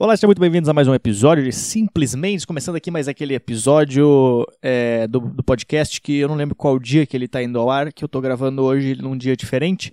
Olá, 0.00 0.16
sejam 0.16 0.28
muito 0.28 0.40
bem-vindos 0.40 0.68
a 0.68 0.72
mais 0.72 0.86
um 0.86 0.94
episódio 0.94 1.42
de 1.42 1.50
Simplesmente, 1.50 2.46
começando 2.46 2.76
aqui 2.76 2.88
mais 2.88 3.08
aquele 3.08 3.34
episódio 3.34 4.46
é, 4.62 5.08
do, 5.08 5.18
do, 5.18 5.42
podcast 5.42 6.00
que 6.00 6.18
eu 6.18 6.28
não 6.28 6.36
lembro 6.36 6.54
qual 6.54 6.78
dia 6.78 7.04
que 7.04 7.16
ele 7.16 7.24
está 7.24 7.42
indo 7.42 7.58
ao 7.58 7.68
ar, 7.68 7.92
que 7.92 8.04
eu 8.04 8.06
estou 8.06 8.20
gravando 8.20 8.62
hoje 8.62 8.94
num 8.94 9.16
dia 9.16 9.36
diferente, 9.36 9.92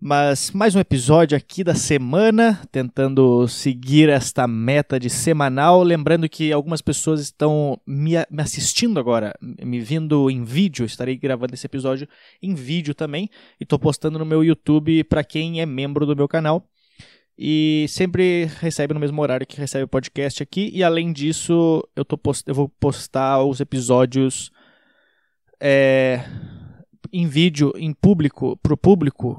mas 0.00 0.50
mais 0.50 0.74
um 0.74 0.80
episódio 0.80 1.38
aqui 1.38 1.62
da 1.62 1.76
semana, 1.76 2.60
tentando 2.72 3.46
seguir 3.46 4.08
esta 4.08 4.44
meta 4.48 4.98
de 4.98 5.08
semanal, 5.08 5.84
lembrando 5.84 6.28
que 6.28 6.52
algumas 6.52 6.82
pessoas 6.82 7.20
estão 7.20 7.80
me, 7.86 8.14
me 8.28 8.42
assistindo 8.42 8.98
agora, 8.98 9.32
me 9.40 9.78
vindo 9.78 10.28
em 10.28 10.42
vídeo, 10.42 10.84
estarei 10.84 11.16
gravando 11.16 11.54
esse 11.54 11.64
episódio 11.64 12.08
em 12.42 12.56
vídeo 12.56 12.92
também, 12.92 13.30
e 13.60 13.62
estou 13.62 13.78
postando 13.78 14.18
no 14.18 14.26
meu 14.26 14.42
YouTube 14.42 15.04
para 15.04 15.22
quem 15.22 15.60
é 15.60 15.66
membro 15.66 16.04
do 16.04 16.16
meu 16.16 16.26
canal, 16.26 16.68
e 17.38 17.86
sempre 17.88 18.46
recebe 18.58 18.92
no 18.92 18.98
mesmo 18.98 19.22
horário 19.22 19.46
que 19.46 19.56
recebe 19.56 19.84
o 19.84 19.88
podcast 19.88 20.42
aqui. 20.42 20.70
E 20.74 20.82
além 20.82 21.12
disso, 21.12 21.86
eu, 21.94 22.04
tô 22.04 22.18
post... 22.18 22.42
eu 22.48 22.54
vou 22.54 22.68
postar 22.68 23.44
os 23.44 23.60
episódios 23.60 24.50
é... 25.60 26.24
em 27.12 27.28
vídeo, 27.28 27.72
em 27.76 27.92
público, 27.92 28.58
pro 28.60 28.76
público, 28.76 29.38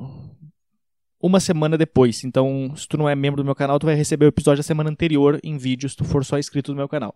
uma 1.22 1.42
semana 1.42 1.78
depois. 1.78 2.24
Então, 2.24 2.74
se 2.74 2.88
tu 2.88 2.98
não 2.98 3.10
é 3.10 3.16
membro 3.16 3.44
do 3.44 3.46
meu 3.46 3.56
canal, 3.56 3.78
tu 3.78 3.86
vai 3.86 3.96
receber 3.96 4.26
o 4.26 4.30
episódio 4.30 4.60
da 4.60 4.64
semana 4.64 4.90
anterior 4.90 5.38
em 5.44 5.58
vídeo, 5.58 5.90
se 5.90 5.98
tu 5.98 6.06
for 6.06 6.24
só 6.24 6.40
inscrito 6.40 6.72
no 6.72 6.78
meu 6.78 6.88
canal. 6.88 7.14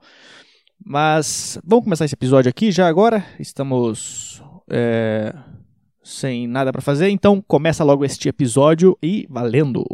Mas 0.86 1.58
vamos 1.64 1.86
começar 1.86 2.04
esse 2.04 2.16
episódio 2.16 2.50
aqui 2.50 2.74
já 2.74 2.90
agora. 2.90 3.26
Estamos 3.40 4.44
é... 4.70 5.34
sem 6.04 6.46
nada 6.46 6.74
para 6.74 6.82
fazer, 6.82 7.08
então 7.08 7.42
começa 7.42 7.86
logo 7.86 8.04
este 8.04 8.28
episódio 8.28 8.98
e 9.02 9.26
valendo! 9.30 9.86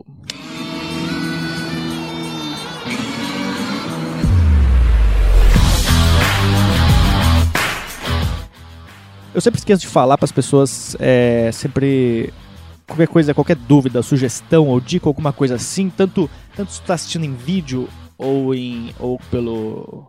Eu 9.33 9.41
sempre 9.41 9.59
esqueço 9.59 9.81
de 9.81 9.87
falar 9.87 10.17
para 10.17 10.25
as 10.25 10.31
pessoas, 10.31 10.95
é, 10.99 11.51
sempre 11.51 12.33
qualquer 12.87 13.07
coisa, 13.07 13.33
qualquer 13.33 13.55
dúvida, 13.55 14.01
sugestão 14.01 14.67
ou 14.67 14.79
dica, 14.81 15.07
alguma 15.07 15.31
coisa 15.31 15.55
assim, 15.55 15.89
tanto 15.89 16.29
tanto 16.55 16.71
está 16.71 16.95
assistindo 16.95 17.25
em 17.25 17.33
vídeo 17.35 17.87
ou 18.17 18.55
em 18.55 18.93
ou 18.99 19.19
pelo 19.29 20.07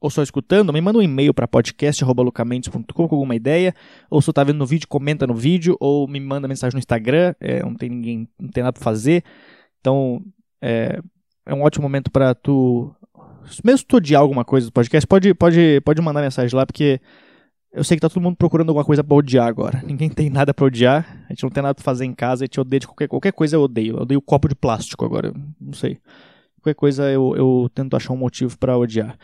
ou 0.00 0.10
só 0.10 0.22
escutando, 0.22 0.72
me 0.72 0.80
manda 0.80 0.98
um 0.98 1.02
e-mail 1.02 1.32
para 1.34 1.46
podcast@lucamentos.com 1.46 3.06
com 3.06 3.14
alguma 3.14 3.36
ideia, 3.36 3.74
ou 4.10 4.20
se 4.22 4.30
está 4.30 4.42
vendo 4.42 4.56
no 4.56 4.66
vídeo, 4.66 4.88
comenta 4.88 5.26
no 5.26 5.34
vídeo, 5.34 5.76
ou 5.78 6.08
me 6.08 6.18
manda 6.18 6.48
mensagem 6.48 6.74
no 6.74 6.78
Instagram, 6.78 7.34
é, 7.38 7.62
não 7.62 7.74
tem 7.74 7.90
ninguém, 7.90 8.28
não 8.40 8.48
tem 8.48 8.62
nada 8.62 8.72
para 8.72 8.82
fazer. 8.82 9.22
Então, 9.78 10.22
é, 10.62 10.98
é 11.44 11.54
um 11.54 11.62
ótimo 11.62 11.82
momento 11.82 12.10
para 12.10 12.34
tu 12.34 12.94
mesmo 13.62 13.86
tu 13.86 13.96
odiar 13.96 14.22
alguma 14.22 14.44
coisa 14.44 14.66
do 14.66 14.72
podcast, 14.72 15.06
pode 15.06 15.34
pode 15.34 15.80
pode 15.82 16.00
mandar 16.00 16.22
mensagem 16.22 16.56
lá 16.56 16.64
porque 16.64 16.98
eu 17.72 17.84
sei 17.84 17.96
que 17.96 18.00
tá 18.00 18.08
todo 18.08 18.22
mundo 18.22 18.36
procurando 18.36 18.70
alguma 18.70 18.84
coisa 18.84 19.04
pra 19.04 19.16
odiar 19.16 19.46
agora. 19.46 19.80
Ninguém 19.86 20.08
tem 20.08 20.28
nada 20.28 20.52
pra 20.52 20.64
odiar. 20.64 21.24
A 21.28 21.32
gente 21.32 21.44
não 21.44 21.50
tem 21.50 21.62
nada 21.62 21.74
pra 21.74 21.84
fazer 21.84 22.04
em 22.04 22.12
casa. 22.12 22.44
A 22.44 22.46
gente 22.46 22.60
odeia 22.60 22.80
de 22.80 22.86
qualquer, 22.86 23.08
qualquer 23.08 23.32
coisa 23.32 23.56
eu 23.56 23.62
odeio. 23.62 23.96
Eu 23.96 24.02
odeio 24.02 24.20
copo 24.20 24.48
de 24.48 24.56
plástico 24.56 25.04
agora. 25.04 25.32
Não 25.60 25.72
sei. 25.72 25.98
Qualquer 26.60 26.74
coisa 26.74 27.10
eu, 27.10 27.34
eu 27.36 27.70
tento 27.72 27.96
achar 27.96 28.12
um 28.12 28.16
motivo 28.16 28.58
para 28.58 28.76
odiar. 28.76 29.16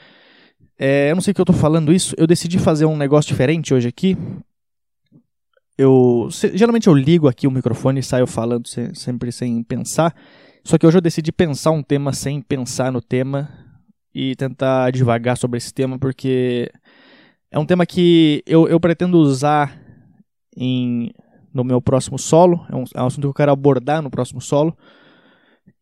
É, 0.79 1.11
eu 1.11 1.15
não 1.17 1.23
sei 1.23 1.35
que 1.35 1.41
eu 1.41 1.45
tô 1.45 1.53
falando 1.53 1.93
isso. 1.93 2.15
Eu 2.17 2.27
decidi 2.27 2.59
fazer 2.59 2.87
um 2.87 2.97
negócio 2.97 3.29
diferente 3.29 3.75
hoje 3.75 3.89
aqui. 3.89 4.17
Eu 5.77 6.29
geralmente 6.55 6.87
eu 6.87 6.95
ligo 6.95 7.29
aqui 7.29 7.47
o 7.47 7.51
microfone 7.51 8.01
e 8.01 8.03
saio 8.03 8.27
falando 8.27 8.69
se, 8.69 8.95
sempre 8.95 9.33
sem 9.33 9.63
pensar. 9.63 10.15
Só 10.65 10.79
que 10.79 10.87
hoje 10.87 10.97
eu 10.97 11.03
decidi 11.03 11.33
pensar 11.33 11.73
um 11.73 11.83
tema 11.83 12.13
sem 12.13 12.41
pensar 12.41 12.93
no 12.93 13.01
tema 13.01 13.51
e 14.15 14.35
tentar 14.37 14.91
devagar 14.93 15.37
sobre 15.37 15.59
esse 15.59 15.75
tema 15.75 15.99
porque 15.99 16.71
é 17.57 17.59
um 17.59 17.65
tema 17.65 17.87
que 17.87 18.43
eu, 18.47 18.69
eu 18.69 18.79
pretendo 18.79 19.17
usar 19.17 19.81
em, 20.55 21.11
no 21.55 21.65
meu 21.65 21.81
próximo 21.81 22.19
solo. 22.19 22.67
É 22.71 22.77
um, 22.77 22.85
é 22.95 23.03
um 23.03 23.07
assunto 23.07 23.23
que 23.23 23.29
eu 23.29 23.35
quero 23.35 23.51
abordar 23.51 24.03
no 24.03 24.11
próximo 24.11 24.43
solo. 24.43 24.77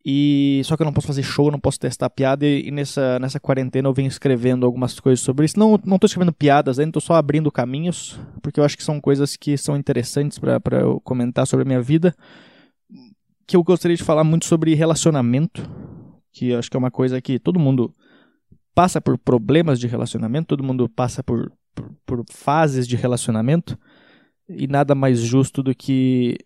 E 0.05 0.61
só 0.63 0.77
que 0.77 0.83
eu 0.83 0.85
não 0.85 0.93
posso 0.93 1.07
fazer 1.07 1.23
show, 1.23 1.51
não 1.51 1.59
posso 1.59 1.77
testar 1.77 2.09
piada 2.09 2.45
e, 2.45 2.69
e, 2.69 2.71
nessa, 2.71 3.19
nessa 3.19 3.41
quarentena 3.41 3.89
eu 3.89 3.93
venho 3.93 4.07
escrevendo 4.07 4.65
algumas 4.65 4.97
coisas 5.01 5.19
sobre 5.19 5.45
isso. 5.45 5.59
Não 5.59 5.77
não 5.83 5.99
tô 5.99 6.05
escrevendo 6.05 6.31
piadas 6.31 6.79
ainda, 6.79 6.93
tô 6.93 7.01
só 7.01 7.15
abrindo 7.15 7.51
caminhos, 7.51 8.17
porque 8.41 8.57
eu 8.57 8.63
acho 8.63 8.77
que 8.77 8.83
são 8.83 9.01
coisas 9.01 9.35
que 9.35 9.57
são 9.57 9.75
interessantes 9.75 10.39
para 10.39 10.79
eu 10.79 11.01
comentar 11.01 11.45
sobre 11.45 11.63
a 11.63 11.67
minha 11.67 11.81
vida. 11.81 12.15
Que 13.45 13.57
eu 13.57 13.63
gostaria 13.63 13.97
de 13.97 14.03
falar 14.03 14.23
muito 14.23 14.45
sobre 14.45 14.73
relacionamento, 14.75 15.69
que 16.31 16.51
eu 16.51 16.59
acho 16.59 16.71
que 16.71 16.77
é 16.77 16.79
uma 16.79 16.91
coisa 16.91 17.19
que 17.19 17.37
todo 17.37 17.59
mundo 17.59 17.93
passa 18.73 19.01
por 19.01 19.17
problemas 19.17 19.77
de 19.77 19.87
relacionamento, 19.87 20.47
todo 20.47 20.63
mundo 20.63 20.87
passa 20.87 21.21
por, 21.21 21.51
por, 21.75 21.91
por 22.05 22.25
fases 22.31 22.87
de 22.87 22.95
relacionamento, 22.95 23.77
e 24.47 24.67
nada 24.67 24.95
mais 24.95 25.19
justo 25.19 25.61
do 25.61 25.75
que 25.75 26.37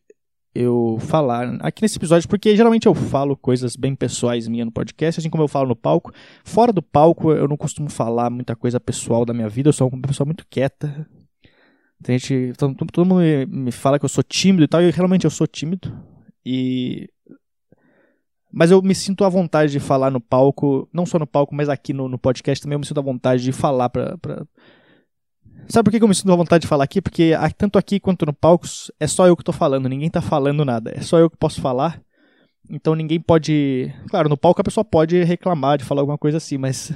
eu 0.53 0.97
falar 1.00 1.57
aqui 1.62 1.81
nesse 1.81 1.97
episódio, 1.97 2.28
porque 2.28 2.56
geralmente 2.56 2.88
eu 2.88 2.95
falo 2.95 3.38
coisas 3.38 3.75
bem 3.75 3.95
pessoais 3.95 4.47
minhas 4.47 4.66
no 4.66 4.72
podcast, 4.72 5.19
assim 5.19 5.29
como 5.29 5.44
eu 5.44 5.47
falo 5.47 5.69
no 5.69 5.75
palco. 5.75 6.12
Fora 6.44 6.73
do 6.73 6.81
palco, 6.81 7.31
eu 7.31 7.47
não 7.47 7.56
costumo 7.56 7.89
falar 7.89 8.29
muita 8.29 8.56
coisa 8.56 8.79
pessoal 8.79 9.25
da 9.25 9.34
minha 9.34 9.47
vida, 9.47 9.69
eu 9.69 9.73
sou 9.73 9.88
uma 9.88 10.01
pessoa 10.01 10.25
muito 10.25 10.45
quieta. 10.50 11.07
Tem 12.01 12.18
gente, 12.18 12.53
todo, 12.57 12.75
todo 12.91 13.06
mundo 13.06 13.22
me 13.47 13.72
fala 13.72 14.00
que 14.00 14.06
eu 14.06 14.09
sou 14.09 14.23
tímido 14.23 14.63
e 14.63 14.68
tal, 14.68 14.81
e 14.81 14.89
realmente 14.89 15.25
eu 15.25 15.29
sou 15.31 15.45
tímido. 15.45 15.95
E 16.45 17.09
mas 18.51 18.72
eu 18.72 18.81
me 18.81 18.95
sinto 18.95 19.23
à 19.23 19.29
vontade 19.29 19.72
de 19.72 19.79
falar 19.79 20.09
no 20.09 20.19
palco, 20.19 20.89
não 20.91 21.06
só 21.06 21.19
no 21.19 21.28
palco, 21.28 21.53
mas 21.53 21.69
aqui 21.69 21.94
no, 21.94 22.09
no 22.09 22.18
podcast 22.18 22.62
também 22.62 22.73
eu 22.73 22.79
me 22.79 22.85
sinto 22.85 23.00
à 23.00 23.03
vontade 23.03 23.44
de 23.44 23.51
falar 23.51 23.89
pra. 23.89 24.18
Sabe 25.68 25.90
por 25.90 25.97
que 25.97 26.03
eu 26.03 26.08
me 26.08 26.16
sinto 26.16 26.31
à 26.31 26.36
vontade 26.36 26.62
de 26.62 26.68
falar 26.68 26.84
aqui? 26.84 27.02
Porque 27.02 27.31
tanto 27.58 27.78
aqui 27.78 28.00
quanto 28.00 28.25
no 28.25 28.34
palco 28.34 28.66
é 29.00 29.08
só 29.08 29.28
eu 29.28 29.36
que 29.36 29.44
tô 29.44 29.52
falando, 29.52 29.88
ninguém 29.90 30.09
tá 30.09 30.22
falando 30.22 30.66
nada. 30.66 30.92
É 30.96 31.02
só 31.02 31.20
eu 31.20 31.30
que 31.30 31.38
posso 31.38 31.62
falar. 31.62 32.02
Então 32.70 32.94
ninguém 32.96 33.20
pode. 33.20 33.94
Claro, 34.09 34.30
no 34.30 34.38
palco 34.38 34.62
a 34.62 34.64
pessoa 34.64 34.86
pode 34.86 35.24
reclamar 35.24 35.78
de 35.78 35.84
falar 35.84 36.02
alguma 36.02 36.18
coisa 36.18 36.38
assim, 36.38 36.58
mas. 36.58 36.94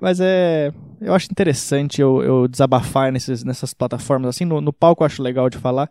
Mas 0.00 0.20
é. 0.20 0.72
Eu 1.00 1.14
acho 1.14 1.28
interessante 1.30 2.00
eu, 2.00 2.22
eu 2.22 2.48
desabafar 2.48 3.12
nesses, 3.12 3.42
nessas 3.44 3.74
plataformas 3.74 4.30
assim. 4.30 4.44
No, 4.44 4.60
no 4.60 4.72
palco 4.72 5.02
eu 5.02 5.06
acho 5.06 5.22
legal 5.22 5.50
de 5.50 5.58
falar. 5.58 5.90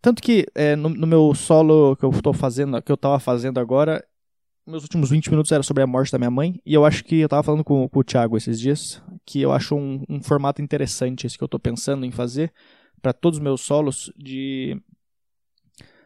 Tanto 0.00 0.22
que 0.22 0.46
é, 0.54 0.76
no, 0.76 0.88
no, 0.88 1.06
meu 1.06 1.34
solo 1.34 1.96
que 1.96 2.04
eu 2.04 2.10
tô 2.22 2.32
fazendo, 2.32 2.80
que 2.80 2.90
eu 2.90 2.96
tava 2.96 3.18
fazendo 3.18 3.58
agora, 3.58 4.04
meus 4.68 4.82
últimos 4.82 5.10
20 5.10 5.30
minutos 5.30 5.50
era 5.50 5.62
sobre 5.62 5.82
a 5.82 5.86
morte 5.86 6.12
da 6.12 6.18
minha 6.18 6.30
mãe, 6.30 6.60
e 6.64 6.74
eu 6.74 6.84
acho 6.84 7.02
que 7.02 7.16
eu 7.16 7.28
tava 7.28 7.42
falando 7.42 7.64
com, 7.64 7.88
com 7.88 8.00
o 8.00 8.04
Thiago 8.04 8.36
esses 8.36 8.60
dias, 8.60 9.02
que 9.24 9.40
eu 9.40 9.50
acho 9.50 9.74
um, 9.74 10.04
um 10.08 10.22
formato 10.22 10.60
interessante 10.60 11.26
esse 11.26 11.38
que 11.38 11.42
eu 11.42 11.48
tô 11.48 11.58
pensando 11.58 12.04
em 12.04 12.10
fazer 12.10 12.52
para 13.00 13.12
todos 13.12 13.38
os 13.38 13.42
meus 13.42 13.62
solos 13.62 14.12
de 14.16 14.80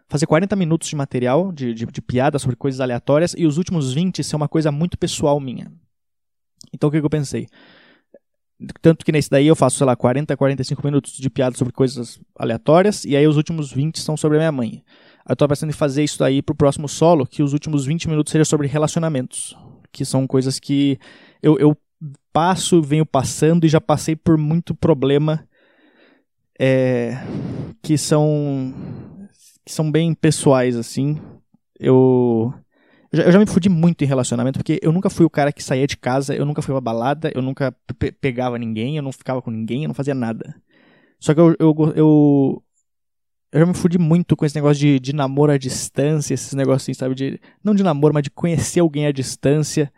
fazer 0.08 0.26
40 0.26 0.54
minutos 0.54 0.88
de 0.88 0.94
material, 0.94 1.50
de, 1.50 1.74
de, 1.74 1.86
de 1.86 2.02
piada 2.02 2.38
sobre 2.38 2.54
coisas 2.54 2.80
aleatórias, 2.80 3.34
e 3.36 3.46
os 3.46 3.58
últimos 3.58 3.92
20 3.92 4.22
ser 4.22 4.36
uma 4.36 4.48
coisa 4.48 4.70
muito 4.70 4.96
pessoal 4.96 5.40
minha. 5.40 5.72
Então 6.72 6.88
o 6.88 6.92
que, 6.92 7.00
que 7.00 7.06
eu 7.06 7.10
pensei? 7.10 7.48
Tanto 8.80 9.04
que 9.04 9.10
nesse 9.10 9.28
daí 9.28 9.48
eu 9.48 9.56
faço, 9.56 9.78
sei 9.78 9.86
lá, 9.86 9.96
40, 9.96 10.36
45 10.36 10.82
minutos 10.84 11.14
de 11.14 11.28
piada 11.28 11.56
sobre 11.56 11.72
coisas 11.72 12.20
aleatórias, 12.38 13.04
e 13.04 13.16
aí 13.16 13.26
os 13.26 13.36
últimos 13.36 13.72
20 13.72 13.98
são 13.98 14.16
sobre 14.16 14.38
a 14.38 14.40
minha 14.40 14.52
mãe. 14.52 14.84
Eu 15.28 15.36
tô 15.36 15.46
pensando 15.46 15.70
em 15.70 15.74
fazer 15.74 16.02
isso 16.02 16.18
daí 16.18 16.42
pro 16.42 16.54
próximo 16.54 16.88
solo, 16.88 17.26
que 17.26 17.42
os 17.42 17.52
últimos 17.52 17.86
20 17.86 18.08
minutos 18.08 18.32
seja 18.32 18.44
sobre 18.44 18.66
relacionamentos. 18.66 19.56
Que 19.92 20.04
são 20.04 20.26
coisas 20.26 20.58
que 20.58 20.98
eu, 21.42 21.58
eu 21.58 21.76
passo, 22.32 22.82
venho 22.82 23.06
passando 23.06 23.64
e 23.64 23.68
já 23.68 23.80
passei 23.80 24.16
por 24.16 24.36
muito 24.36 24.74
problema 24.74 25.46
é, 26.58 27.18
que 27.82 27.98
são 27.98 28.74
que 29.64 29.72
são 29.72 29.90
bem 29.90 30.14
pessoais, 30.14 30.76
assim. 30.76 31.20
Eu 31.78 32.52
eu 33.12 33.30
já, 33.30 33.38
me 33.38 33.46
fudi 33.46 33.68
muito 33.68 34.02
em 34.02 34.06
relacionamento, 34.06 34.58
porque 34.58 34.80
eu 34.82 34.90
nunca 34.90 35.10
fui 35.10 35.26
o 35.26 35.30
cara 35.30 35.52
que 35.52 35.62
saía 35.62 35.86
de 35.86 35.98
casa, 35.98 36.34
eu 36.34 36.46
nunca 36.46 36.62
fui 36.62 36.72
pra 36.72 36.80
balada, 36.80 37.30
eu 37.34 37.42
nunca 37.42 37.74
pe 37.98 38.10
pegava 38.10 38.58
ninguém, 38.58 38.96
eu 38.96 39.02
não 39.02 39.12
ficava 39.12 39.42
com 39.42 39.50
ninguém, 39.50 39.82
eu 39.82 39.88
não 39.88 39.94
fazia 39.94 40.14
nada. 40.14 40.54
Só 41.20 41.34
que 41.34 41.40
eu, 41.40 41.54
eu, 41.58 41.92
eu, 41.94 42.62
eu 43.52 43.60
já 43.60 43.66
me 43.66 43.74
fudi 43.74 43.98
muito 43.98 44.34
com 44.34 44.46
esse 44.46 44.54
negócio 44.54 44.80
de, 44.80 44.98
de 44.98 45.12
namoro 45.12 45.52
à 45.52 45.58
distância, 45.58 46.32
esses 46.32 46.54
negócios 46.54 46.84
assim, 46.84 46.94
sabe? 46.94 47.14
De, 47.14 47.40
não 47.62 47.74
de 47.74 47.82
namoro, 47.82 48.14
mas 48.14 48.22
de 48.22 48.30
conhecer 48.30 48.80
alguém 48.80 49.06
à 49.06 49.12
distância. 49.12 49.92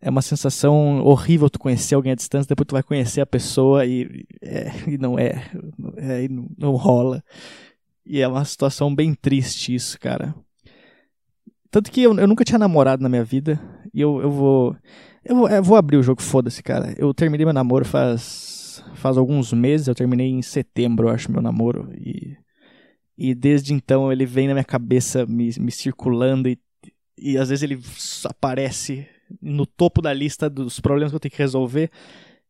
É 0.00 0.10
uma 0.10 0.20
sensação 0.20 1.00
horrível 1.02 1.48
tu 1.48 1.58
conhecer 1.58 1.94
alguém 1.94 2.12
à 2.12 2.14
distância, 2.14 2.48
depois 2.48 2.66
tu 2.66 2.72
vai 2.72 2.82
conhecer 2.82 3.20
a 3.22 3.26
pessoa 3.26 3.86
e, 3.86 4.26
é, 4.42 4.70
e 4.86 4.98
não 4.98 5.18
é, 5.18 5.50
é 5.96 6.28
não, 6.28 6.46
não 6.58 6.76
rola. 6.76 7.24
E 8.04 8.20
é 8.20 8.28
uma 8.28 8.44
situação 8.44 8.94
bem 8.94 9.14
triste 9.14 9.74
isso, 9.74 9.98
cara. 9.98 10.34
Tanto 11.70 11.90
que 11.90 12.02
eu, 12.02 12.14
eu 12.18 12.28
nunca 12.28 12.44
tinha 12.44 12.58
namorado 12.58 13.02
na 13.02 13.08
minha 13.08 13.24
vida. 13.24 13.58
E 13.94 14.00
eu, 14.00 14.20
eu 14.20 14.30
vou. 14.30 14.76
Eu 15.24 15.36
vou, 15.36 15.48
eu 15.48 15.62
vou 15.62 15.76
abrir 15.76 15.96
o 15.96 16.02
jogo, 16.02 16.20
foda-se, 16.20 16.62
cara. 16.62 16.94
Eu 16.98 17.14
terminei 17.14 17.46
meu 17.46 17.54
namoro 17.54 17.84
faz. 17.84 18.61
Faz 18.94 19.16
alguns 19.16 19.52
meses. 19.52 19.88
Eu 19.88 19.94
terminei 19.94 20.28
em 20.28 20.42
setembro, 20.42 21.08
eu 21.08 21.12
acho, 21.12 21.30
meu 21.30 21.42
namoro. 21.42 21.90
E. 21.94 22.36
E 23.16 23.34
desde 23.34 23.74
então 23.74 24.10
ele 24.10 24.24
vem 24.24 24.48
na 24.48 24.54
minha 24.54 24.64
cabeça 24.64 25.26
me, 25.26 25.50
me 25.58 25.70
circulando 25.70 26.48
e 26.48 26.58
e 27.22 27.38
às 27.38 27.48
vezes 27.48 27.62
ele 27.62 27.80
aparece 28.24 29.06
no 29.40 29.64
topo 29.64 30.02
da 30.02 30.12
lista 30.12 30.50
dos 30.50 30.80
problemas 30.80 31.12
que 31.12 31.16
eu 31.16 31.20
tenho 31.20 31.32
que 31.32 31.38
resolver 31.38 31.90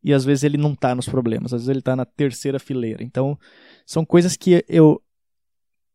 e 0.03 0.11
às 0.13 0.25
vezes 0.25 0.43
ele 0.43 0.57
não 0.57 0.75
tá 0.75 0.93
nos 0.93 1.07
problemas, 1.07 1.53
às 1.53 1.61
vezes 1.61 1.69
ele 1.69 1.81
tá 1.81 1.95
na 1.95 2.05
terceira 2.05 2.59
fileira. 2.59 3.03
Então, 3.03 3.39
são 3.85 4.03
coisas 4.03 4.35
que 4.35 4.63
eu 4.67 5.01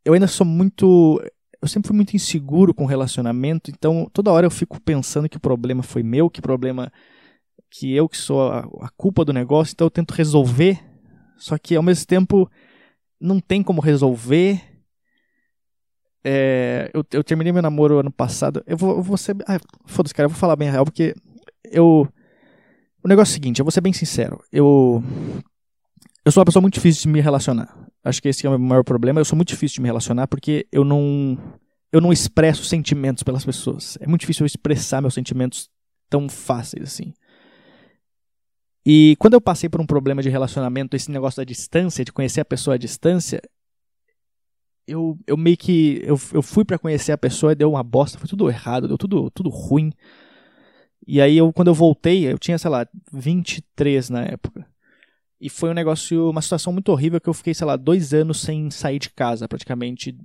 eu 0.04 0.14
ainda 0.14 0.26
sou 0.26 0.46
muito 0.46 1.20
eu 1.60 1.66
sempre 1.66 1.88
fui 1.88 1.96
muito 1.96 2.14
inseguro 2.14 2.72
com 2.72 2.86
relacionamento, 2.86 3.70
então 3.70 4.08
toda 4.12 4.30
hora 4.30 4.46
eu 4.46 4.50
fico 4.50 4.80
pensando 4.80 5.28
que 5.28 5.36
o 5.36 5.40
problema 5.40 5.82
foi 5.82 6.02
meu, 6.02 6.30
que 6.30 6.38
o 6.38 6.42
problema 6.42 6.92
que 7.70 7.94
eu 7.94 8.08
que 8.08 8.16
sou 8.16 8.50
a, 8.50 8.60
a 8.80 8.88
culpa 8.96 9.24
do 9.24 9.32
negócio, 9.32 9.72
então 9.72 9.86
eu 9.86 9.90
tento 9.90 10.12
resolver, 10.12 10.82
só 11.36 11.56
que 11.58 11.76
ao 11.76 11.82
mesmo 11.82 12.06
tempo 12.06 12.50
não 13.20 13.40
tem 13.40 13.62
como 13.62 13.80
resolver. 13.80 14.62
É, 16.24 16.90
eu, 16.92 17.04
eu 17.12 17.24
terminei 17.24 17.52
meu 17.52 17.62
namoro 17.62 17.98
ano 17.98 18.10
passado. 18.10 18.62
Eu 18.66 18.76
vou, 18.76 18.96
eu 18.96 19.02
vou 19.02 19.16
ser. 19.16 19.36
Ah, 19.46 19.58
Foda-se, 19.86 20.14
cara, 20.14 20.26
eu 20.26 20.30
vou 20.30 20.38
falar 20.38 20.56
bem 20.56 20.70
real, 20.70 20.84
porque 20.84 21.14
eu. 21.64 22.08
O 23.02 23.08
negócio 23.08 23.32
é 23.32 23.32
o 23.32 23.34
seguinte, 23.34 23.58
eu 23.60 23.64
vou 23.64 23.72
ser 23.72 23.80
bem 23.80 23.92
sincero. 23.92 24.42
Eu. 24.52 25.02
Eu 26.24 26.32
sou 26.32 26.40
uma 26.40 26.46
pessoa 26.46 26.60
muito 26.60 26.74
difícil 26.74 27.02
de 27.02 27.08
me 27.08 27.20
relacionar. 27.20 27.74
Acho 28.04 28.20
que 28.20 28.28
esse 28.28 28.46
é 28.46 28.48
o 28.48 28.52
meu 28.52 28.68
maior 28.68 28.84
problema. 28.84 29.20
Eu 29.20 29.24
sou 29.24 29.36
muito 29.36 29.48
difícil 29.48 29.76
de 29.76 29.82
me 29.82 29.88
relacionar 29.88 30.26
porque 30.26 30.66
eu 30.72 30.84
não. 30.84 31.38
Eu 31.90 32.02
não 32.02 32.12
expresso 32.12 32.64
sentimentos 32.64 33.22
pelas 33.22 33.44
pessoas. 33.44 33.96
É 34.00 34.06
muito 34.06 34.20
difícil 34.20 34.44
eu 34.44 34.46
expressar 34.46 35.00
meus 35.00 35.14
sentimentos 35.14 35.70
tão 36.10 36.28
fáceis 36.28 36.82
assim. 36.82 37.14
E 38.90 39.16
quando 39.16 39.34
eu 39.34 39.40
passei 39.40 39.68
por 39.68 39.82
um 39.82 39.86
problema 39.86 40.22
de 40.22 40.30
relacionamento, 40.30 40.96
esse 40.96 41.10
negócio 41.10 41.36
da 41.36 41.44
distância, 41.44 42.02
de 42.02 42.10
conhecer 42.10 42.40
a 42.40 42.44
pessoa 42.44 42.74
à 42.74 42.78
distância, 42.78 43.38
eu, 44.86 45.18
eu 45.26 45.36
meio 45.36 45.58
que. 45.58 46.00
Eu, 46.02 46.18
eu 46.32 46.40
fui 46.40 46.64
para 46.64 46.78
conhecer 46.78 47.12
a 47.12 47.18
pessoa 47.18 47.52
e 47.52 47.54
deu 47.54 47.70
uma 47.70 47.82
bosta, 47.82 48.18
foi 48.18 48.26
tudo 48.26 48.48
errado, 48.48 48.88
deu 48.88 48.96
tudo, 48.96 49.30
tudo 49.30 49.50
ruim. 49.50 49.92
E 51.06 51.20
aí, 51.20 51.36
eu, 51.36 51.52
quando 51.52 51.68
eu 51.68 51.74
voltei, 51.74 52.32
eu 52.32 52.38
tinha, 52.38 52.56
sei 52.56 52.70
lá, 52.70 52.88
23 53.12 54.08
na 54.08 54.24
época. 54.24 54.66
E 55.38 55.50
foi 55.50 55.68
um 55.68 55.74
negócio, 55.74 56.30
uma 56.30 56.40
situação 56.40 56.72
muito 56.72 56.90
horrível 56.90 57.20
que 57.20 57.28
eu 57.28 57.34
fiquei, 57.34 57.52
sei 57.52 57.66
lá, 57.66 57.76
dois 57.76 58.14
anos 58.14 58.40
sem 58.40 58.70
sair 58.70 58.98
de 58.98 59.10
casa, 59.10 59.46
praticamente 59.46 60.16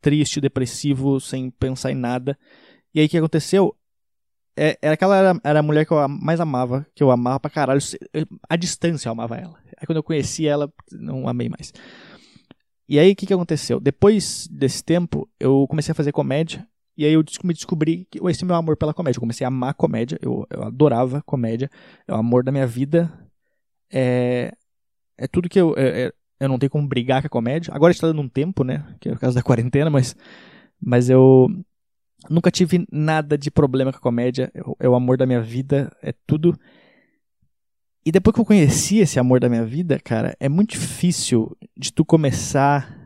triste, 0.00 0.40
depressivo, 0.40 1.18
sem 1.18 1.50
pensar 1.50 1.90
em 1.90 1.96
nada. 1.96 2.38
E 2.94 3.00
aí 3.00 3.06
o 3.06 3.08
que 3.08 3.18
aconteceu? 3.18 3.76
É, 4.56 4.78
era 4.82 4.94
aquela 4.94 5.16
era, 5.16 5.40
era 5.42 5.60
a 5.60 5.62
mulher 5.62 5.86
que 5.86 5.92
eu 5.92 6.08
mais 6.08 6.40
amava, 6.40 6.86
que 6.94 7.02
eu 7.02 7.10
amava 7.10 7.40
pra 7.40 7.50
caralho. 7.50 7.80
A 8.48 8.56
distância 8.56 9.08
eu 9.08 9.12
amava 9.12 9.36
ela. 9.36 9.58
Aí 9.78 9.86
quando 9.86 9.96
eu 9.96 10.02
conheci 10.02 10.46
ela, 10.46 10.72
não 10.92 11.26
amei 11.26 11.48
mais. 11.48 11.72
E 12.88 12.98
aí 12.98 13.12
o 13.12 13.16
que, 13.16 13.26
que 13.26 13.32
aconteceu? 13.32 13.80
Depois 13.80 14.46
desse 14.48 14.84
tempo, 14.84 15.28
eu 15.40 15.66
comecei 15.68 15.92
a 15.92 15.94
fazer 15.94 16.12
comédia. 16.12 16.66
E 16.96 17.06
aí 17.06 17.14
eu 17.14 17.24
me 17.42 17.54
descobri 17.54 18.06
que 18.10 18.20
esse 18.28 18.44
é 18.44 18.46
meu 18.46 18.54
amor 18.54 18.76
pela 18.76 18.92
comédia. 18.92 19.16
Eu 19.16 19.22
comecei 19.22 19.44
a 19.46 19.48
amar 19.48 19.74
comédia. 19.74 20.18
Eu, 20.20 20.46
eu 20.50 20.64
adorava 20.64 21.22
comédia. 21.22 21.70
É 22.06 22.12
o 22.12 22.16
amor 22.16 22.44
da 22.44 22.52
minha 22.52 22.66
vida. 22.66 23.10
É, 23.90 24.52
é 25.16 25.26
tudo 25.26 25.48
que 25.48 25.58
eu. 25.58 25.74
É, 25.76 26.02
é, 26.02 26.12
eu 26.40 26.48
não 26.48 26.58
tenho 26.58 26.68
como 26.68 26.86
brigar 26.86 27.22
com 27.22 27.28
a 27.28 27.30
comédia. 27.30 27.72
Agora 27.74 27.92
está 27.92 28.06
dando 28.06 28.20
um 28.20 28.28
tempo, 28.28 28.62
né? 28.62 28.84
Que 29.00 29.08
é 29.08 29.12
o 29.12 29.18
caso 29.18 29.34
da 29.34 29.42
quarentena, 29.42 29.88
mas. 29.88 30.14
Mas 30.78 31.08
eu 31.08 31.48
Nunca 32.30 32.50
tive 32.50 32.86
nada 32.90 33.36
de 33.36 33.50
problema 33.50 33.92
com 33.92 33.98
a 33.98 34.02
comédia. 34.02 34.52
É 34.78 34.88
o 34.88 34.94
amor 34.94 35.16
da 35.16 35.26
minha 35.26 35.40
vida, 35.40 35.94
é 36.02 36.12
tudo. 36.26 36.58
E 38.04 38.12
depois 38.12 38.34
que 38.34 38.40
eu 38.40 38.44
conheci 38.44 38.98
esse 38.98 39.18
amor 39.18 39.40
da 39.40 39.48
minha 39.48 39.64
vida, 39.64 39.98
cara, 39.98 40.36
é 40.40 40.48
muito 40.48 40.70
difícil 40.70 41.56
de 41.76 41.92
tu 41.92 42.04
começar 42.04 42.98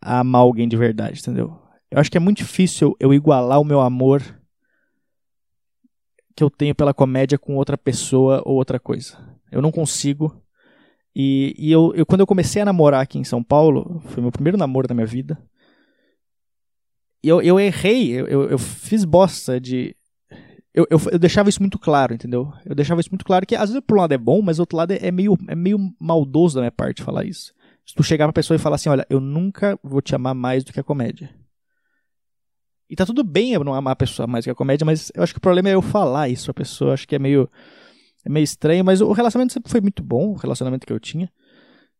a 0.00 0.20
amar 0.20 0.42
alguém 0.42 0.68
de 0.68 0.76
verdade, 0.76 1.20
entendeu? 1.20 1.58
Eu 1.90 1.98
acho 1.98 2.10
que 2.10 2.16
é 2.16 2.20
muito 2.20 2.38
difícil 2.38 2.96
eu 2.98 3.14
igualar 3.14 3.60
o 3.60 3.64
meu 3.64 3.80
amor 3.80 4.22
que 6.36 6.42
eu 6.42 6.50
tenho 6.50 6.74
pela 6.74 6.92
comédia 6.92 7.38
com 7.38 7.56
outra 7.56 7.78
pessoa 7.78 8.42
ou 8.44 8.56
outra 8.56 8.80
coisa. 8.80 9.16
Eu 9.50 9.62
não 9.62 9.70
consigo. 9.70 10.42
E, 11.14 11.54
e 11.56 11.70
eu, 11.70 11.92
eu, 11.94 12.04
quando 12.04 12.20
eu 12.20 12.26
comecei 12.26 12.60
a 12.60 12.64
namorar 12.64 13.00
aqui 13.00 13.18
em 13.18 13.24
São 13.24 13.42
Paulo, 13.42 14.02
foi 14.06 14.20
meu 14.20 14.32
primeiro 14.32 14.58
namoro 14.58 14.88
da 14.88 14.94
minha 14.94 15.06
vida 15.06 15.38
eu, 17.28 17.40
eu 17.40 17.58
errei, 17.58 18.12
eu, 18.12 18.50
eu, 18.50 18.58
fiz 18.58 19.04
bosta 19.04 19.60
de. 19.60 19.96
Eu, 20.72 20.86
eu, 20.90 21.00
eu, 21.12 21.18
deixava 21.18 21.48
isso 21.48 21.60
muito 21.60 21.78
claro, 21.78 22.12
entendeu? 22.12 22.52
Eu 22.66 22.74
deixava 22.74 23.00
isso 23.00 23.10
muito 23.10 23.24
claro 23.24 23.46
que 23.46 23.54
às 23.54 23.70
vezes 23.70 23.82
por 23.86 23.96
um 23.96 24.00
lado 24.00 24.12
é 24.12 24.18
bom, 24.18 24.42
mas 24.42 24.58
outro 24.58 24.76
lado 24.76 24.92
é, 24.92 25.10
meio, 25.10 25.38
é 25.48 25.54
meio 25.54 25.78
maldoso 26.00 26.56
da 26.56 26.62
minha 26.62 26.72
parte 26.72 27.02
falar 27.02 27.24
isso. 27.24 27.54
Se 27.86 27.94
tu 27.94 28.02
chegar 28.02 28.26
pra 28.26 28.32
pessoa 28.32 28.56
e 28.56 28.58
falar 28.58 28.76
assim, 28.76 28.88
olha, 28.88 29.06
eu 29.08 29.20
nunca 29.20 29.78
vou 29.82 30.00
te 30.00 30.14
amar 30.14 30.34
mais 30.34 30.64
do 30.64 30.72
que 30.72 30.80
a 30.80 30.84
comédia. 30.84 31.30
E 32.90 32.96
tá 32.96 33.06
tudo 33.06 33.22
bem 33.22 33.52
eu 33.52 33.62
não 33.62 33.74
amar 33.74 33.92
a 33.92 33.96
pessoa 33.96 34.26
mais 34.26 34.44
do 34.44 34.46
que 34.46 34.50
a 34.50 34.54
comédia, 34.54 34.84
mas 34.84 35.12
eu 35.14 35.22
acho 35.22 35.32
que 35.32 35.38
o 35.38 35.42
problema 35.42 35.68
é 35.68 35.74
eu 35.74 35.82
falar 35.82 36.28
isso 36.28 36.50
a 36.50 36.54
pessoa. 36.54 36.94
Acho 36.94 37.06
que 37.06 37.14
é 37.14 37.18
meio, 37.18 37.48
é 38.24 38.28
meio 38.28 38.44
estranho, 38.44 38.84
mas 38.84 39.00
o 39.00 39.12
relacionamento 39.12 39.52
sempre 39.52 39.70
foi 39.70 39.80
muito 39.80 40.02
bom, 40.02 40.32
o 40.32 40.36
relacionamento 40.36 40.86
que 40.86 40.92
eu 40.92 41.00
tinha. 41.00 41.30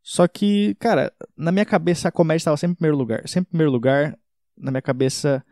Só 0.02 0.28
que, 0.28 0.74
cara, 0.74 1.12
na 1.36 1.50
minha 1.50 1.64
cabeça 1.64 2.08
a 2.08 2.12
comédia 2.12 2.42
estava 2.42 2.56
sempre 2.56 2.72
em 2.72 2.76
primeiro 2.76 2.96
lugar. 2.96 3.26
Sempre 3.26 3.48
em 3.48 3.50
primeiro 3.50 3.72
lugar 3.72 4.18
na 4.56 4.70
minha 4.70 4.82
cabeça. 4.82 5.44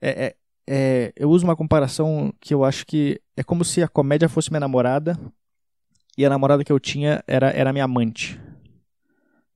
É, 0.00 0.26
é, 0.26 0.36
é, 0.66 1.12
eu 1.16 1.30
uso 1.30 1.44
uma 1.44 1.56
comparação 1.56 2.32
que 2.40 2.54
eu 2.54 2.64
acho 2.64 2.86
que 2.86 3.20
é 3.36 3.42
como 3.42 3.64
se 3.64 3.82
a 3.82 3.88
comédia 3.88 4.28
fosse 4.28 4.50
minha 4.50 4.60
namorada 4.60 5.18
e 6.16 6.24
a 6.24 6.30
namorada 6.30 6.64
que 6.64 6.72
eu 6.72 6.80
tinha 6.80 7.22
era, 7.26 7.50
era 7.50 7.72
minha 7.72 7.84
amante. 7.84 8.40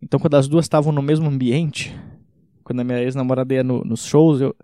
Então, 0.00 0.20
quando 0.20 0.34
as 0.34 0.46
duas 0.46 0.64
estavam 0.64 0.92
no 0.92 1.02
mesmo 1.02 1.28
ambiente, 1.28 1.94
quando 2.62 2.80
a 2.80 2.84
minha 2.84 3.02
ex-namorada 3.02 3.54
ia 3.54 3.64
no, 3.64 3.82
nos 3.84 4.04
shows, 4.04 4.40
eu, 4.40 4.54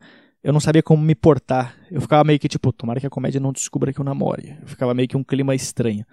eu 0.42 0.52
não 0.52 0.60
sabia 0.60 0.82
como 0.82 1.02
me 1.02 1.14
portar. 1.14 1.76
Eu 1.90 2.00
ficava 2.00 2.22
meio 2.22 2.38
que 2.38 2.48
tipo, 2.48 2.72
tomara 2.72 3.00
que 3.00 3.06
a 3.06 3.10
comédia 3.10 3.40
não 3.40 3.52
descubra 3.52 3.92
que 3.92 4.00
eu 4.00 4.04
namore. 4.04 4.56
Eu 4.60 4.68
ficava 4.68 4.94
meio 4.94 5.08
que 5.08 5.16
um 5.16 5.24
clima 5.24 5.54
estranho. 5.54 6.04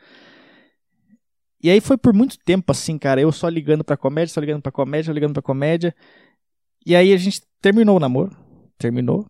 E 1.63 1.69
aí 1.69 1.79
foi 1.79 1.97
por 1.97 2.13
muito 2.13 2.39
tempo 2.39 2.71
assim, 2.71 2.97
cara, 2.97 3.21
eu 3.21 3.31
só 3.31 3.47
ligando 3.47 3.83
pra 3.83 3.95
comédia, 3.95 4.33
só 4.33 4.39
ligando 4.39 4.62
pra 4.62 4.71
comédia, 4.71 5.06
só 5.06 5.12
ligando 5.12 5.33
pra 5.33 5.41
comédia. 5.44 5.94
E 6.83 6.95
aí 6.95 7.13
a 7.13 7.18
gente 7.18 7.41
terminou 7.62 7.98
o 7.98 8.00
namoro. 8.00 8.36
Terminou. 8.78 9.25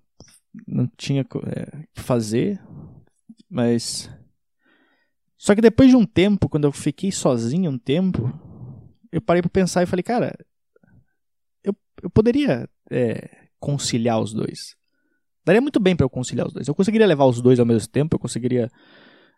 Não 0.67 0.87
tinha 0.97 1.21
o 1.21 1.39
é, 1.47 1.85
que 1.93 2.01
fazer. 2.01 2.61
Mas. 3.49 4.09
Só 5.37 5.55
que 5.55 5.61
depois 5.61 5.89
de 5.89 5.95
um 5.95 6.05
tempo, 6.05 6.47
quando 6.47 6.65
eu 6.65 6.71
fiquei 6.71 7.11
sozinho 7.11 7.71
um 7.71 7.77
tempo, 7.77 8.31
eu 9.11 9.21
parei 9.21 9.41
para 9.41 9.49
pensar 9.49 9.81
e 9.81 9.87
falei, 9.87 10.03
cara, 10.03 10.37
eu, 11.63 11.75
eu 12.01 12.09
poderia 12.09 12.69
é, 12.91 13.47
conciliar 13.59 14.21
os 14.21 14.33
dois. 14.33 14.75
Daria 15.43 15.61
muito 15.61 15.79
bem 15.79 15.95
para 15.95 16.05
eu 16.05 16.09
conciliar 16.09 16.47
os 16.47 16.53
dois. 16.53 16.67
Eu 16.67 16.75
conseguiria 16.75 17.07
levar 17.07 17.25
os 17.25 17.41
dois 17.41 17.59
ao 17.59 17.65
mesmo 17.65 17.89
tempo, 17.89 18.15
eu 18.15 18.19
conseguiria 18.19 18.69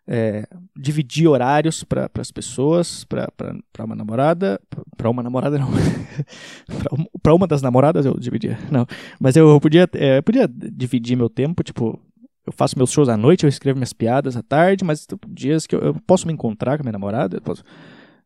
é, 0.06 0.46
dividir 0.76 1.26
horários 1.28 1.82
para 1.82 2.10
as 2.18 2.30
pessoas, 2.30 3.04
para 3.04 3.84
uma 3.84 3.94
namorada, 3.94 4.60
para 4.96 5.10
uma 5.10 5.22
namorada 5.22 5.58
não, 5.58 5.68
para 7.22 7.34
uma 7.34 7.46
das 7.46 7.62
namoradas 7.62 8.04
eu 8.04 8.14
dividia, 8.18 8.58
não, 8.70 8.86
mas 9.18 9.36
eu 9.36 9.58
podia, 9.60 9.88
é, 9.94 10.18
eu 10.18 10.22
podia 10.22 10.48
dividir 10.48 11.16
meu 11.16 11.30
tempo, 11.30 11.62
tipo, 11.62 11.98
eu 12.46 12.52
faço 12.52 12.76
meus 12.76 12.90
shows 12.92 13.08
à 13.08 13.16
noite, 13.16 13.44
eu 13.44 13.48
escrevo 13.48 13.78
minhas 13.78 13.92
piadas 13.92 14.36
à 14.36 14.42
tarde, 14.42 14.84
mas 14.84 15.06
tipo, 15.06 15.26
dias 15.28 15.66
que 15.66 15.74
eu, 15.74 15.80
eu, 15.80 15.94
posso 16.06 16.26
me 16.26 16.32
encontrar 16.32 16.76
com 16.76 16.82
a 16.82 16.84
minha 16.84 16.92
namorada, 16.92 17.40
posso, 17.40 17.64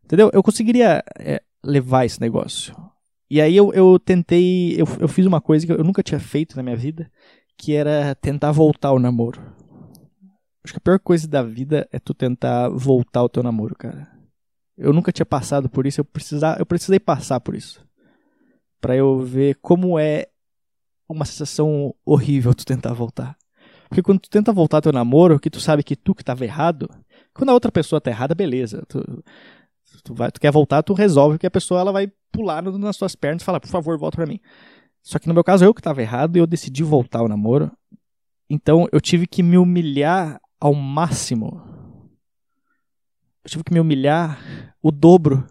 entendeu? 0.05 0.31
Eu 0.33 0.43
conseguiria 0.43 1.03
é, 1.19 1.41
levar 1.65 2.05
esse 2.05 2.21
negócio. 2.21 2.75
E 3.31 3.41
aí 3.41 3.57
eu, 3.57 3.73
eu 3.75 3.99
tentei, 3.99 4.73
eu, 4.73 4.87
eu 4.99 5.07
fiz 5.07 5.27
uma 5.27 5.41
coisa 5.41 5.67
que 5.67 5.73
eu 5.73 5.85
nunca 5.85 6.03
tinha 6.03 6.19
feito 6.19 6.57
na 6.57 6.63
minha 6.63 6.77
vida, 6.77 7.11
que 7.57 7.75
era 7.75 8.15
tentar 8.15 8.51
voltar 8.53 8.89
ao 8.89 8.99
namoro. 8.99 9.41
Acho 10.65 10.75
que 10.75 10.79
a 10.79 10.81
pior 10.81 10.99
coisa 10.99 11.27
da 11.27 11.43
vida 11.43 11.89
é 11.93 11.99
tu 11.99 12.13
tentar 12.13 12.69
voltar 12.69 13.21
ao 13.21 13.29
teu 13.29 13.43
namoro, 13.43 13.75
cara. 13.75 14.09
Eu 14.77 14.93
nunca 14.93 15.13
tinha 15.13 15.27
passado 15.27 15.69
por 15.69 15.87
isso, 15.87 16.01
eu, 16.01 16.05
precisar, 16.05 16.59
eu 16.59 16.67
precisei 16.67 17.01
passar 17.01 17.41
por 17.41 17.55
isso. 17.55 17.85
para 18.81 18.97
eu 18.97 19.21
ver 19.21 19.57
como 19.61 19.99
é 19.99 20.29
uma 21.09 21.25
sensação 21.25 21.95
horrível 22.05 22.55
tu 22.55 22.65
tentar 22.65 22.93
voltar. 22.93 23.37
Porque 23.89 24.03
quando 24.03 24.21
tu 24.21 24.31
tenta 24.31 24.53
voltar 24.53 24.79
ao 24.79 24.83
teu 24.83 24.93
namoro, 24.93 25.41
que 25.41 25.51
tu 25.51 25.61
sabe 25.61 25.83
que 25.83 25.97
tu 25.97 26.15
que 26.15 26.23
estava 26.23 26.45
errado, 26.45 26.89
quando 27.33 27.51
a 27.51 27.55
outra 27.55 27.73
pessoa 27.73 28.01
tá 28.01 28.11
errada, 28.11 28.35
beleza. 28.35 28.85
Tu, 28.87 29.25
tu, 30.05 30.15
vai, 30.15 30.31
tu 30.31 30.41
quer 30.41 30.53
voltar, 30.53 30.83
tu 30.83 30.93
resolve, 30.93 31.37
porque 31.37 31.47
a 31.47 31.51
pessoa 31.51 31.81
ela 31.81 31.93
vai 31.93 32.13
pular 32.31 32.63
nas 32.63 32.97
tuas 32.97 33.17
pernas 33.17 33.43
e 33.43 33.45
falar, 33.45 33.61
por 33.61 33.69
favor, 33.69 33.99
volta 33.99 34.17
pra 34.17 34.27
mim. 34.27 34.39
Só 35.03 35.19
que 35.19 35.27
no 35.27 35.35
meu 35.35 35.43
caso, 35.43 35.65
eu 35.65 35.73
que 35.73 35.81
estava 35.81 36.03
errado 36.03 36.37
e 36.37 36.39
eu 36.39 36.47
decidi 36.47 36.83
voltar 36.83 37.21
ao 37.21 37.29
namoro. 37.29 37.71
Então 38.51 38.87
eu 38.93 39.01
tive 39.01 39.27
que 39.27 39.43
me 39.43 39.57
humilhar 39.57 40.39
ao 40.61 40.75
máximo. 40.75 41.63
Eu 43.45 43.51
tive 43.51 43.65
que 43.65 43.73
me 43.73 43.81
humilhar 43.81 44.75
o 44.83 44.91
dobro 44.91 45.47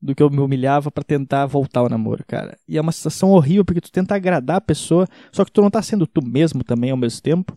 do 0.00 0.14
que 0.14 0.22
eu 0.22 0.30
me 0.30 0.38
humilhava 0.38 0.90
para 0.90 1.02
tentar 1.02 1.46
voltar 1.46 1.80
ao 1.80 1.88
namoro, 1.88 2.24
cara. 2.26 2.56
E 2.68 2.76
é 2.76 2.80
uma 2.80 2.92
sensação 2.92 3.30
horrível 3.30 3.64
porque 3.64 3.80
tu 3.80 3.90
tenta 3.90 4.14
agradar 4.14 4.56
a 4.56 4.60
pessoa, 4.60 5.06
só 5.32 5.44
que 5.44 5.50
tu 5.50 5.62
não 5.62 5.70
tá 5.70 5.82
sendo 5.82 6.06
tu 6.06 6.24
mesmo 6.24 6.62
também 6.62 6.90
ao 6.90 6.96
mesmo 6.96 7.22
tempo. 7.22 7.54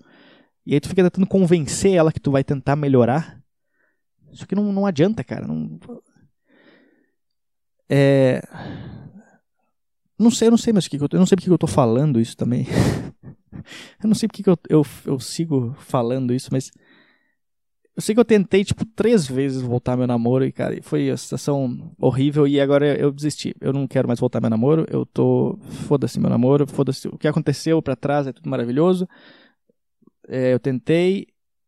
E 0.66 0.74
aí 0.74 0.80
tu 0.80 0.90
fica 0.90 1.04
tentando 1.04 1.28
convencer 1.28 1.94
ela 1.94 2.12
que 2.12 2.20
tu 2.20 2.32
vai 2.32 2.44
tentar 2.44 2.76
melhorar. 2.76 3.40
Só 4.32 4.46
que 4.46 4.56
não, 4.56 4.72
não 4.72 4.86
adianta, 4.86 5.24
cara. 5.24 5.48
Não... 5.48 5.80
É... 7.90 8.42
Não 10.20 10.30
sei, 10.30 10.48
eu 10.48 10.52
não 10.52 10.58
sei 10.58 10.74
mais 10.74 10.86
o 10.86 10.90
que, 10.90 10.98
eu, 10.98 11.08
eu 11.12 11.20
não 11.20 11.26
sei 11.26 11.36
porque 11.36 11.50
eu 11.50 11.58
tô 11.58 11.68
falando 11.68 12.20
isso 12.20 12.36
também. 12.36 12.68
eu 14.04 14.08
não 14.08 14.14
sei 14.14 14.28
porque 14.28 14.44
que 14.44 14.50
eu, 14.50 14.58
eu, 14.70 14.86
eu 15.06 15.20
sigo 15.20 15.74
falando 15.80 16.34
isso, 16.34 16.50
mas 16.52 16.72
eu 18.00 18.02
sei 18.02 18.16
que 18.16 18.22
eu 18.22 18.26
tentei, 18.26 18.64
tipo, 18.64 18.86
três 18.86 19.28
vezes 19.28 19.62
voltar 19.62 19.98
meu 19.98 20.08
namoro 20.08 20.46
e, 20.46 20.54
cara, 20.54 20.82
foi 20.82 21.10
a 21.10 21.18
situação 21.18 21.94
horrível 22.00 22.48
e 22.48 22.60
agora 22.60 22.98
eu 22.98 23.12
desisti. 23.12 23.54
Eu 23.60 23.74
não 23.74 23.86
quero 23.88 24.08
mais 24.08 24.20
voltar 24.22 24.40
meu 24.40 24.50
namoro, 24.50 24.86
eu 24.90 25.06
tô. 25.06 25.60
Foda-se 25.88 26.18
meu 26.18 26.30
namoro, 26.30 26.66
foda-se 26.66 27.10
o 27.10 27.18
que 27.18 27.28
aconteceu 27.28 27.82
pra 27.82 27.98
trás, 27.98 28.26
é 28.26 28.32
tudo 28.32 28.50
maravilhoso. 28.50 29.06
É, 30.30 30.54
eu 30.54 30.60
tentei, 30.60 31.28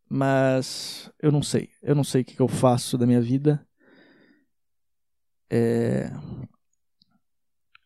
mas 0.10 1.12
eu 1.22 1.34
não 1.34 1.44
sei. 1.44 1.70
Eu 1.82 1.96
não 1.96 2.04
sei 2.04 2.22
o 2.22 2.26
que, 2.26 2.36
que 2.36 2.42
eu 2.42 2.48
faço 2.48 2.98
da 2.98 3.06
minha 3.06 3.20
vida. 3.20 3.66
É... 5.50 6.10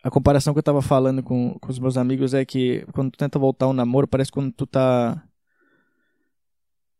A 0.05 0.11
comparação 0.11 0.53
que 0.53 0.59
eu 0.59 0.63
tava 0.63 0.83
falando 0.83 1.23
com, 1.23 1.57
com 1.59 1.71
os 1.71 1.79
meus 1.79 1.97
amigos 1.97 2.35
é 2.35 2.45
que 2.45 2.85
quando 2.93 3.09
tu 3.09 3.17
tenta 3.17 3.39
voltar 3.39 3.67
um 3.67 3.73
namoro, 3.73 4.07
parece 4.07 4.31
quando 4.31 4.51
tu 4.51 4.67
tá. 4.67 5.19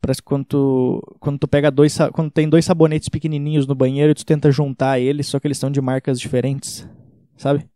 Parece 0.02 0.24
quando 0.24 0.44
tu, 0.44 1.18
quando 1.20 1.38
tu 1.38 1.48
pega 1.48 1.70
dois. 1.70 1.96
Quando 2.12 2.32
tem 2.32 2.50
dois 2.50 2.66
sabonetes 2.66 3.08
pequenininhos 3.08 3.68
no 3.68 3.76
banheiro 3.76 4.10
e 4.10 4.16
tu 4.16 4.26
tenta 4.26 4.52
juntar 4.52 5.00
eles, 5.00 5.28
só 5.28 5.40
que 5.40 5.46
eles 5.46 5.60
são 5.60 5.70
de 5.70 5.80
marcas 5.80 6.20
diferentes. 6.20 6.90
Sabe? 7.38 7.70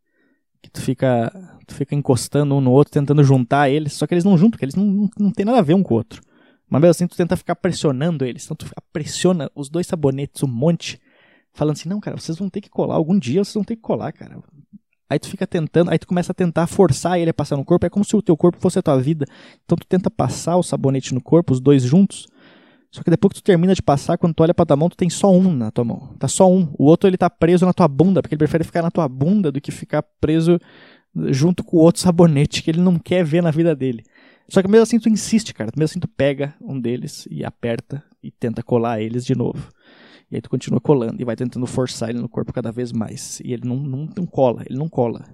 Que 0.64 0.72
tu 0.72 0.82
fica. 0.82 1.32
Tu 1.68 1.76
fica 1.76 1.94
encostando 1.94 2.56
um 2.56 2.62
no 2.62 2.72
outro, 2.72 2.92
tentando 2.92 3.24
juntar 3.24 3.70
eles, 3.70 3.94
só 3.94 4.08
que 4.08 4.16
eles 4.16 4.24
não 4.24 4.36
juntam, 4.36 4.50
porque 4.50 4.66
eles 4.66 4.74
não, 4.74 4.86
não, 4.86 5.10
não 5.20 5.32
tem 5.32 5.46
nada 5.46 5.60
a 5.60 5.62
ver 5.62 5.76
um 5.76 5.84
com 5.84 5.94
o 5.94 5.98
outro. 5.98 6.24
Mas 6.68 6.82
mesmo 6.82 6.90
assim, 6.90 7.08
tu 7.08 7.16
tenta 7.16 7.38
ficar 7.38 7.56
pressionando 7.56 8.26
eles. 8.26 8.46
Então 8.46 8.58
tu 8.58 8.66
pressiona 8.92 9.52
os 9.54 9.70
dois 9.70 9.86
sabonetes 9.86 10.42
um 10.42 10.48
monte, 10.48 11.00
falando 11.54 11.74
assim: 11.74 11.88
não, 11.88 12.00
cara, 12.00 12.18
vocês 12.18 12.36
vão 12.36 12.50
ter 12.50 12.62
que 12.62 12.70
colar. 12.70 12.96
Algum 12.96 13.20
dia 13.20 13.44
vocês 13.44 13.54
vão 13.54 13.64
ter 13.64 13.76
que 13.76 13.84
colar, 13.84 14.12
cara. 14.12 14.42
Aí 15.10 15.18
tu 15.18 15.28
fica 15.28 15.48
tentando, 15.48 15.90
aí 15.90 15.98
tu 15.98 16.06
começa 16.06 16.32
a 16.32 16.36
tentar 16.36 16.68
forçar 16.68 17.20
ele 17.20 17.32
a 17.32 17.34
passar 17.34 17.58
no 17.58 17.66
corpo. 17.66 17.86
É 17.86 17.90
como 17.90 18.06
se 18.06 18.16
o 18.16 18.22
teu 18.22 18.38
corpo 18.38 18.60
fosse 18.60 18.78
a 18.78 18.82
tua 18.82 19.02
vida. 19.02 19.26
Então 19.66 19.76
tu 19.78 19.88
tenta 19.88 20.12
passar 20.12 20.56
o 20.58 20.64
sabonete 20.64 21.14
no 21.14 21.22
corpo, 21.22 21.52
os 21.54 21.60
dois 21.60 21.84
juntos. 21.84 22.28
Só 22.92 23.04
que 23.04 23.10
depois 23.10 23.34
que 23.34 23.42
tu 23.42 23.44
termina 23.44 23.74
de 23.74 23.82
passar, 23.82 24.18
quando 24.18 24.34
tu 24.34 24.42
olha 24.42 24.54
pra 24.54 24.66
tua 24.66 24.76
mão, 24.76 24.90
tu 24.90 24.98
tem 24.98 25.10
só 25.10 25.32
um 25.32 25.54
na 25.54 25.72
tua 25.72 25.84
mão. 25.84 26.16
Tá 26.20 26.28
só 26.28 26.52
um. 26.52 26.74
O 26.78 26.86
outro 26.86 27.10
ele 27.10 27.18
tá 27.18 27.30
preso 27.30 27.66
na 27.66 27.74
tua 27.74 27.88
bunda, 27.88 28.22
porque 28.22 28.34
ele 28.34 28.40
prefere 28.40 28.64
ficar 28.64 28.82
na 28.82 28.92
tua 28.92 29.08
bunda 29.08 29.52
do 29.52 29.62
que 29.62 29.72
ficar 29.72 30.04
preso 30.20 30.60
junto 31.30 31.64
com 31.64 31.78
o 31.78 31.80
outro 31.80 32.02
sabonete 32.02 32.62
que 32.62 32.70
ele 32.70 32.82
não 32.82 32.98
quer 33.00 33.24
ver 33.24 33.42
na 33.42 33.52
vida 33.52 33.76
dele. 33.76 34.04
Só 34.48 34.62
que 34.62 34.68
mesmo 34.68 34.84
assim 34.84 35.00
tu 35.00 35.10
insiste, 35.10 35.54
cara. 35.54 35.72
Mesmo 35.76 35.86
assim 35.86 36.00
tu 36.00 36.08
pega 36.08 36.56
um 36.62 36.80
deles 36.80 37.28
e 37.30 37.44
aperta 37.44 38.04
e 38.24 38.32
tenta 38.32 38.64
colar 38.64 39.02
eles 39.02 39.24
de 39.26 39.36
novo. 39.36 39.70
E 40.32 40.36
aí 40.36 40.42
tu 40.42 40.50
continua 40.50 40.80
colando 40.80 41.22
e 41.22 41.26
vai 41.26 41.36
tentando 41.36 41.66
forçar 41.66 42.10
ele 42.10 42.20
no 42.20 42.30
corpo 42.30 42.54
cada 42.54 42.72
vez 42.72 42.92
mais. 42.92 43.40
E 43.44 43.54
ele 43.54 43.68
não, 43.68 43.78
não, 43.78 44.10
não 44.16 44.26
cola, 44.26 44.64
ele 44.68 44.78
não 44.78 44.88
cola. 44.88 45.26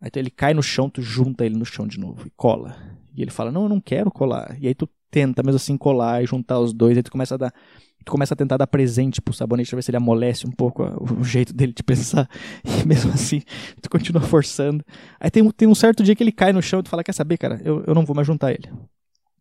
Aí 0.00 0.08
então 0.08 0.20
ele 0.20 0.30
cai 0.30 0.54
no 0.54 0.62
chão, 0.62 0.88
tu 0.88 1.02
junta 1.02 1.44
ele 1.44 1.56
no 1.56 1.64
chão 1.64 1.86
de 1.86 1.98
novo 1.98 2.26
e 2.26 2.30
cola. 2.30 2.76
E 3.14 3.22
ele 3.22 3.30
fala, 3.30 3.52
não, 3.52 3.64
eu 3.64 3.68
não 3.68 3.80
quero 3.80 4.10
colar. 4.10 4.56
E 4.60 4.66
aí 4.66 4.74
tu 4.74 4.88
tenta 5.10 5.42
mesmo 5.42 5.56
assim 5.56 5.76
colar 5.76 6.22
e 6.22 6.26
juntar 6.26 6.58
os 6.58 6.72
dois. 6.72 6.96
Aí 6.96 7.02
tu 7.02 7.10
começa 7.10 7.34
a 7.34 7.38
dar. 7.38 7.54
Tu 8.02 8.10
começa 8.10 8.32
a 8.32 8.36
tentar 8.36 8.56
dar 8.56 8.66
presente 8.66 9.20
pro 9.20 9.34
sabonete 9.34 9.68
pra 9.68 9.76
ver 9.76 9.82
se 9.82 9.90
ele 9.90 9.98
amolece 9.98 10.46
um 10.46 10.50
pouco 10.50 10.82
o 10.82 11.22
jeito 11.22 11.52
dele 11.52 11.74
de 11.74 11.82
pensar. 11.82 12.28
E 12.64 12.88
mesmo 12.88 13.12
assim, 13.12 13.42
tu 13.82 13.90
continua 13.90 14.22
forçando. 14.22 14.82
Aí 15.20 15.30
tem, 15.30 15.48
tem 15.50 15.68
um 15.68 15.74
certo 15.74 16.02
dia 16.02 16.16
que 16.16 16.22
ele 16.22 16.32
cai 16.32 16.50
no 16.50 16.62
chão 16.62 16.80
e 16.80 16.82
tu 16.82 16.88
fala, 16.88 17.04
quer 17.04 17.12
saber, 17.12 17.36
cara, 17.36 17.60
eu, 17.62 17.84
eu 17.86 17.94
não 17.94 18.06
vou 18.06 18.16
mais 18.16 18.26
juntar 18.26 18.52
ele. 18.52 18.70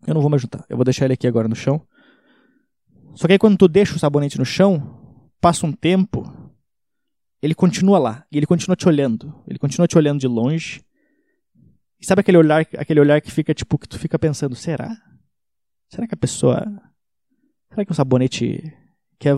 Eu 0.06 0.14
não 0.14 0.20
vou 0.20 0.30
mais 0.30 0.42
juntar. 0.42 0.66
Eu 0.68 0.76
vou 0.76 0.84
deixar 0.84 1.06
ele 1.06 1.14
aqui 1.14 1.26
agora 1.26 1.48
no 1.48 1.56
chão. 1.56 1.82
Só 3.20 3.28
que 3.28 3.34
aí 3.34 3.38
quando 3.38 3.58
tu 3.58 3.68
deixa 3.68 3.94
o 3.94 4.00
sabonete 4.00 4.38
no 4.38 4.46
chão, 4.46 5.28
passa 5.42 5.66
um 5.66 5.74
tempo, 5.74 6.24
ele 7.42 7.54
continua 7.54 8.00
lá. 8.00 8.26
E 8.32 8.38
ele 8.38 8.46
continua 8.46 8.78
te 8.78 8.88
olhando. 8.88 9.44
Ele 9.46 9.60
continua 9.60 9.90
te 9.90 9.98
olhando 9.98 10.22
de 10.22 10.28
longe. 10.28 10.82
E 12.00 12.06
sabe 12.06 12.22
aquele 12.22 12.38
olhar, 12.38 12.66
aquele 12.78 12.98
olhar 12.98 13.20
que 13.20 13.30
fica 13.30 13.54
tipo 13.54 13.78
que 13.78 13.90
tu 13.90 14.00
fica 14.00 14.18
pensando, 14.18 14.56
será? 14.56 14.96
Será 15.90 16.08
que 16.08 16.14
a 16.14 16.18
pessoa 16.18 16.66
Será 17.68 17.84
que 17.84 17.92
o 17.92 17.94
sabonete 17.94 18.74
quer 19.20 19.36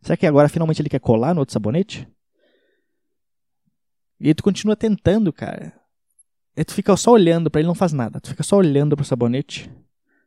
Será 0.00 0.16
que 0.16 0.26
agora 0.26 0.48
finalmente 0.48 0.80
ele 0.80 0.88
quer 0.88 1.00
colar 1.00 1.34
no 1.34 1.40
outro 1.40 1.52
sabonete? 1.52 2.08
E 4.18 4.28
aí 4.28 4.34
tu 4.34 4.42
continua 4.42 4.74
tentando, 4.74 5.30
cara. 5.30 5.78
E 6.56 6.64
tu 6.64 6.72
fica 6.72 6.96
só 6.96 7.10
olhando 7.10 7.50
para 7.50 7.60
ele 7.60 7.68
não 7.68 7.74
faz 7.74 7.92
nada. 7.92 8.18
Tu 8.18 8.30
fica 8.30 8.42
só 8.42 8.56
olhando 8.56 8.96
pro 8.96 9.04
sabonete 9.04 9.70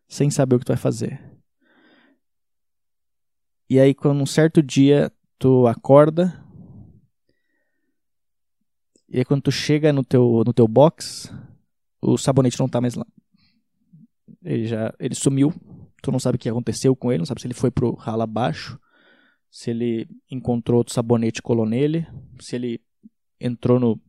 sem 0.08 0.30
saber 0.30 0.58
o 0.58 0.60
que 0.60 0.66
tu 0.66 0.74
vai 0.74 0.78
fazer. 0.78 1.33
E 3.70 3.80
aí, 3.80 3.94
quando 3.94 4.22
um 4.22 4.26
certo 4.26 4.62
dia 4.62 5.12
tu 5.40 5.68
acorda, 5.68 6.44
e 9.14 9.20
aí 9.20 9.26
quando 9.26 9.44
tu 9.44 9.52
chega 9.52 9.94
no 9.94 10.04
teu, 10.04 10.42
no 10.44 10.52
teu 10.52 10.68
box, 10.68 11.32
o 12.02 12.18
sabonete 12.18 12.60
não 12.60 12.68
tá 12.68 12.82
mais 12.82 12.96
lá. 12.96 13.06
Ele 14.44 14.66
já 14.66 14.92
ele 15.00 15.14
sumiu. 15.14 15.54
Tu 16.02 16.12
não 16.12 16.20
sabe 16.20 16.36
o 16.36 16.40
que 16.40 16.50
aconteceu 16.50 16.96
com 16.96 17.12
ele, 17.12 17.20
não 17.20 17.26
sabe 17.26 17.40
se 17.40 17.46
ele 17.48 17.54
foi 17.54 17.70
pro 17.70 17.94
ralo 17.94 18.24
abaixo, 18.24 18.80
se 19.52 19.70
ele 19.70 20.08
encontrou 20.30 20.80
outro 20.80 20.94
sabonete 20.94 21.40
e 21.40 21.44
colou 21.44 21.66
nele, 21.66 22.08
se 22.40 22.56
ele 22.56 22.82
entrou 23.40 23.80
no 23.80 24.02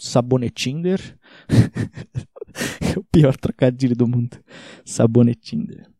sabonetinder. 0.00 0.98
é 2.96 2.98
o 2.98 3.04
pior 3.04 3.36
trocadilho 3.36 3.94
do 3.94 4.08
mundo. 4.08 4.42
Sabonetinder. 4.84 5.90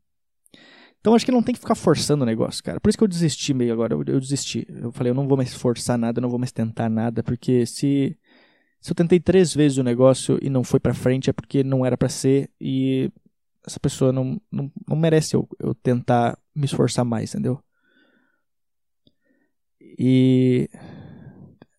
Então 1.07 1.15
acho 1.15 1.25
que 1.25 1.31
não 1.31 1.41
tem 1.41 1.55
que 1.55 1.61
ficar 1.61 1.77
forçando 1.77 2.25
o 2.25 2.27
negócio, 2.27 2.65
cara. 2.65 2.81
Por 2.81 2.89
isso 2.89 2.99
que 2.99 3.05
eu 3.05 3.07
desisti 3.07 3.55
meio 3.55 3.73
agora. 3.73 3.95
Eu, 3.95 4.03
eu, 4.09 4.19
desisti. 4.19 4.67
Eu 4.69 4.91
falei, 4.91 5.13
eu 5.13 5.15
não 5.15 5.29
vou 5.29 5.37
mais 5.37 5.55
forçar 5.55 5.97
nada, 5.97 6.19
eu 6.19 6.23
não 6.23 6.29
vou 6.29 6.37
mais 6.37 6.51
tentar 6.51 6.89
nada, 6.89 7.23
porque 7.23 7.65
se 7.65 8.19
se 8.81 8.91
eu 8.91 8.95
tentei 8.97 9.21
três 9.21 9.55
vezes 9.55 9.79
o 9.79 9.85
negócio 9.85 10.37
e 10.43 10.51
não 10.51 10.65
foi 10.65 10.81
para 10.81 10.93
frente 10.93 11.31
é 11.31 11.33
porque 11.33 11.63
não 11.63 11.87
era 11.87 11.97
para 11.97 12.09
ser 12.09 12.51
e 12.61 13.09
essa 13.65 13.79
pessoa 13.79 14.13
não, 14.13 14.41
não, 14.51 14.69
não 14.89 14.97
merece 14.97 15.37
eu, 15.37 15.49
eu 15.61 15.77
tentar 15.77 16.37
me 16.53 16.65
esforçar 16.65 17.05
mais, 17.05 17.33
entendeu? 17.33 17.63
E 19.81 20.69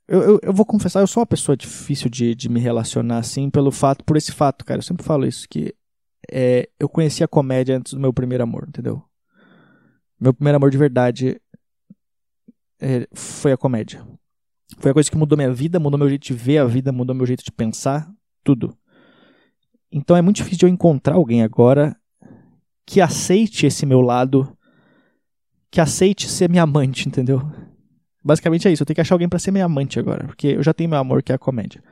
eu, 0.08 0.22
eu, 0.22 0.40
eu, 0.42 0.54
vou 0.54 0.66
confessar, 0.66 1.02
eu 1.02 1.08
sou 1.08 1.20
uma 1.20 1.28
pessoa 1.28 1.58
difícil 1.58 2.10
de, 2.10 2.34
de 2.34 2.48
me 2.48 2.62
relacionar 2.62 3.18
assim 3.18 3.50
pelo 3.50 3.72
fato, 3.72 4.06
por 4.06 4.16
esse 4.16 4.32
fato, 4.32 4.64
cara. 4.64 4.80
Eu 4.80 4.84
sempre 4.84 5.06
falo 5.06 5.26
isso, 5.26 5.50
que 5.50 5.76
é, 6.32 6.70
eu 6.80 6.88
conheci 6.88 7.26
a 7.26 7.28
comédia 7.28 7.78
antes 7.78 7.94
do 7.94 8.00
meu 8.00 8.14
primeiro 8.14 8.44
amor, 8.44 8.66
entendeu? 8.70 9.04
Meu 10.20 10.34
primeiro 10.34 10.58
amor 10.58 10.72
de 10.72 10.78
verdade 10.78 11.40
é, 12.80 13.08
foi 13.14 13.52
a 13.52 13.58
comédia. 13.58 14.06
Foi 14.80 14.92
a 14.92 14.94
coisa 14.94 15.10
que 15.10 15.18
mudou 15.18 15.38
minha 15.38 15.54
vida, 15.54 15.80
mudou 15.80 15.98
meu 15.98 16.10
jeito 16.10 16.26
de 16.26 16.34
ver 16.34 16.58
a 16.58 16.66
vida, 16.66 16.92
mudou 16.92 17.16
meu 17.16 17.26
jeito 17.26 17.44
de 17.44 17.52
pensar, 17.52 18.12
tudo. 18.44 18.78
Então 19.92 20.16
é 20.16 20.22
muito 20.22 20.38
difícil 20.38 20.60
de 20.60 20.66
eu 20.66 20.70
encontrar 20.70 21.16
alguém 21.16 21.44
agora 21.44 21.96
que 22.86 23.02
aceite 23.02 23.66
esse 23.66 23.86
meu 23.86 24.02
lado, 24.02 24.58
que 25.70 25.82
aceite 25.82 26.30
ser 26.30 26.50
minha 26.50 26.64
amante, 26.64 27.08
entendeu? 27.08 27.42
Basicamente 28.24 28.68
é 28.68 28.72
isso, 28.72 28.84
eu 28.84 28.86
tenho 28.86 28.96
que 28.96 29.02
achar 29.02 29.16
alguém 29.16 29.30
para 29.30 29.40
ser 29.40 29.52
minha 29.52 29.66
amante 29.66 30.00
agora, 30.00 30.26
porque 30.26 30.48
eu 30.48 30.64
já 30.64 30.74
tenho 30.74 30.90
meu 30.90 31.00
amor 31.00 31.22
que 31.22 31.32
é 31.32 31.36
a 31.36 31.40
comédia. 31.40 31.84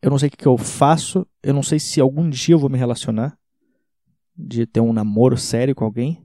Eu 0.00 0.10
não 0.10 0.18
sei 0.18 0.28
o 0.28 0.30
que 0.30 0.46
eu 0.46 0.56
faço, 0.56 1.26
eu 1.42 1.52
não 1.52 1.62
sei 1.62 1.78
se 1.78 2.00
algum 2.00 2.28
dia 2.30 2.54
eu 2.54 2.58
vou 2.58 2.70
me 2.70 2.78
relacionar, 2.78 3.36
de 4.36 4.66
ter 4.66 4.80
um 4.80 4.92
namoro 4.92 5.36
sério 5.36 5.74
com 5.74 5.84
alguém. 5.84 6.24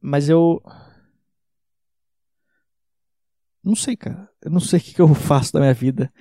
Mas 0.00 0.28
eu. 0.28 0.62
Não 3.62 3.74
sei, 3.74 3.96
cara. 3.96 4.28
Eu 4.42 4.50
não 4.50 4.60
sei 4.60 4.78
o 4.80 4.82
que 4.82 5.00
eu 5.00 5.14
faço 5.14 5.52
da 5.52 5.60
minha 5.60 5.74
vida. 5.74 6.12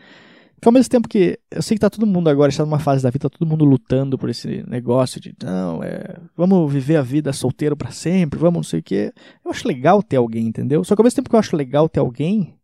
Porque 0.59 0.67
ao 0.67 0.73
mesmo 0.73 0.89
tempo 0.89 1.07
que 1.07 1.39
eu 1.49 1.61
sei 1.61 1.75
que 1.77 1.79
tá 1.79 1.89
todo 1.89 2.05
mundo 2.05 2.29
agora, 2.29 2.49
está 2.49 2.65
numa 2.65 2.79
fase 2.79 3.01
da 3.01 3.09
vida, 3.09 3.29
tá 3.29 3.37
todo 3.37 3.47
mundo 3.47 3.63
lutando 3.63 4.17
por 4.17 4.29
esse 4.29 4.61
negócio 4.67 5.21
de, 5.21 5.33
não, 5.41 5.81
é, 5.81 6.19
vamos 6.35 6.69
viver 6.71 6.97
a 6.97 7.01
vida 7.01 7.31
solteiro 7.31 7.77
para 7.77 7.91
sempre, 7.91 8.37
vamos 8.37 8.57
não 8.57 8.63
sei 8.63 8.81
o 8.81 8.83
quê. 8.83 9.13
Eu 9.43 9.51
acho 9.51 9.65
legal 9.65 10.03
ter 10.03 10.17
alguém, 10.17 10.47
entendeu? 10.47 10.83
Só 10.83 10.95
que 10.95 11.01
ao 11.01 11.05
mesmo 11.05 11.15
tempo 11.15 11.29
que 11.29 11.35
eu 11.35 11.39
acho 11.39 11.55
legal 11.55 11.87
ter 11.87 12.01
alguém, 12.01 12.59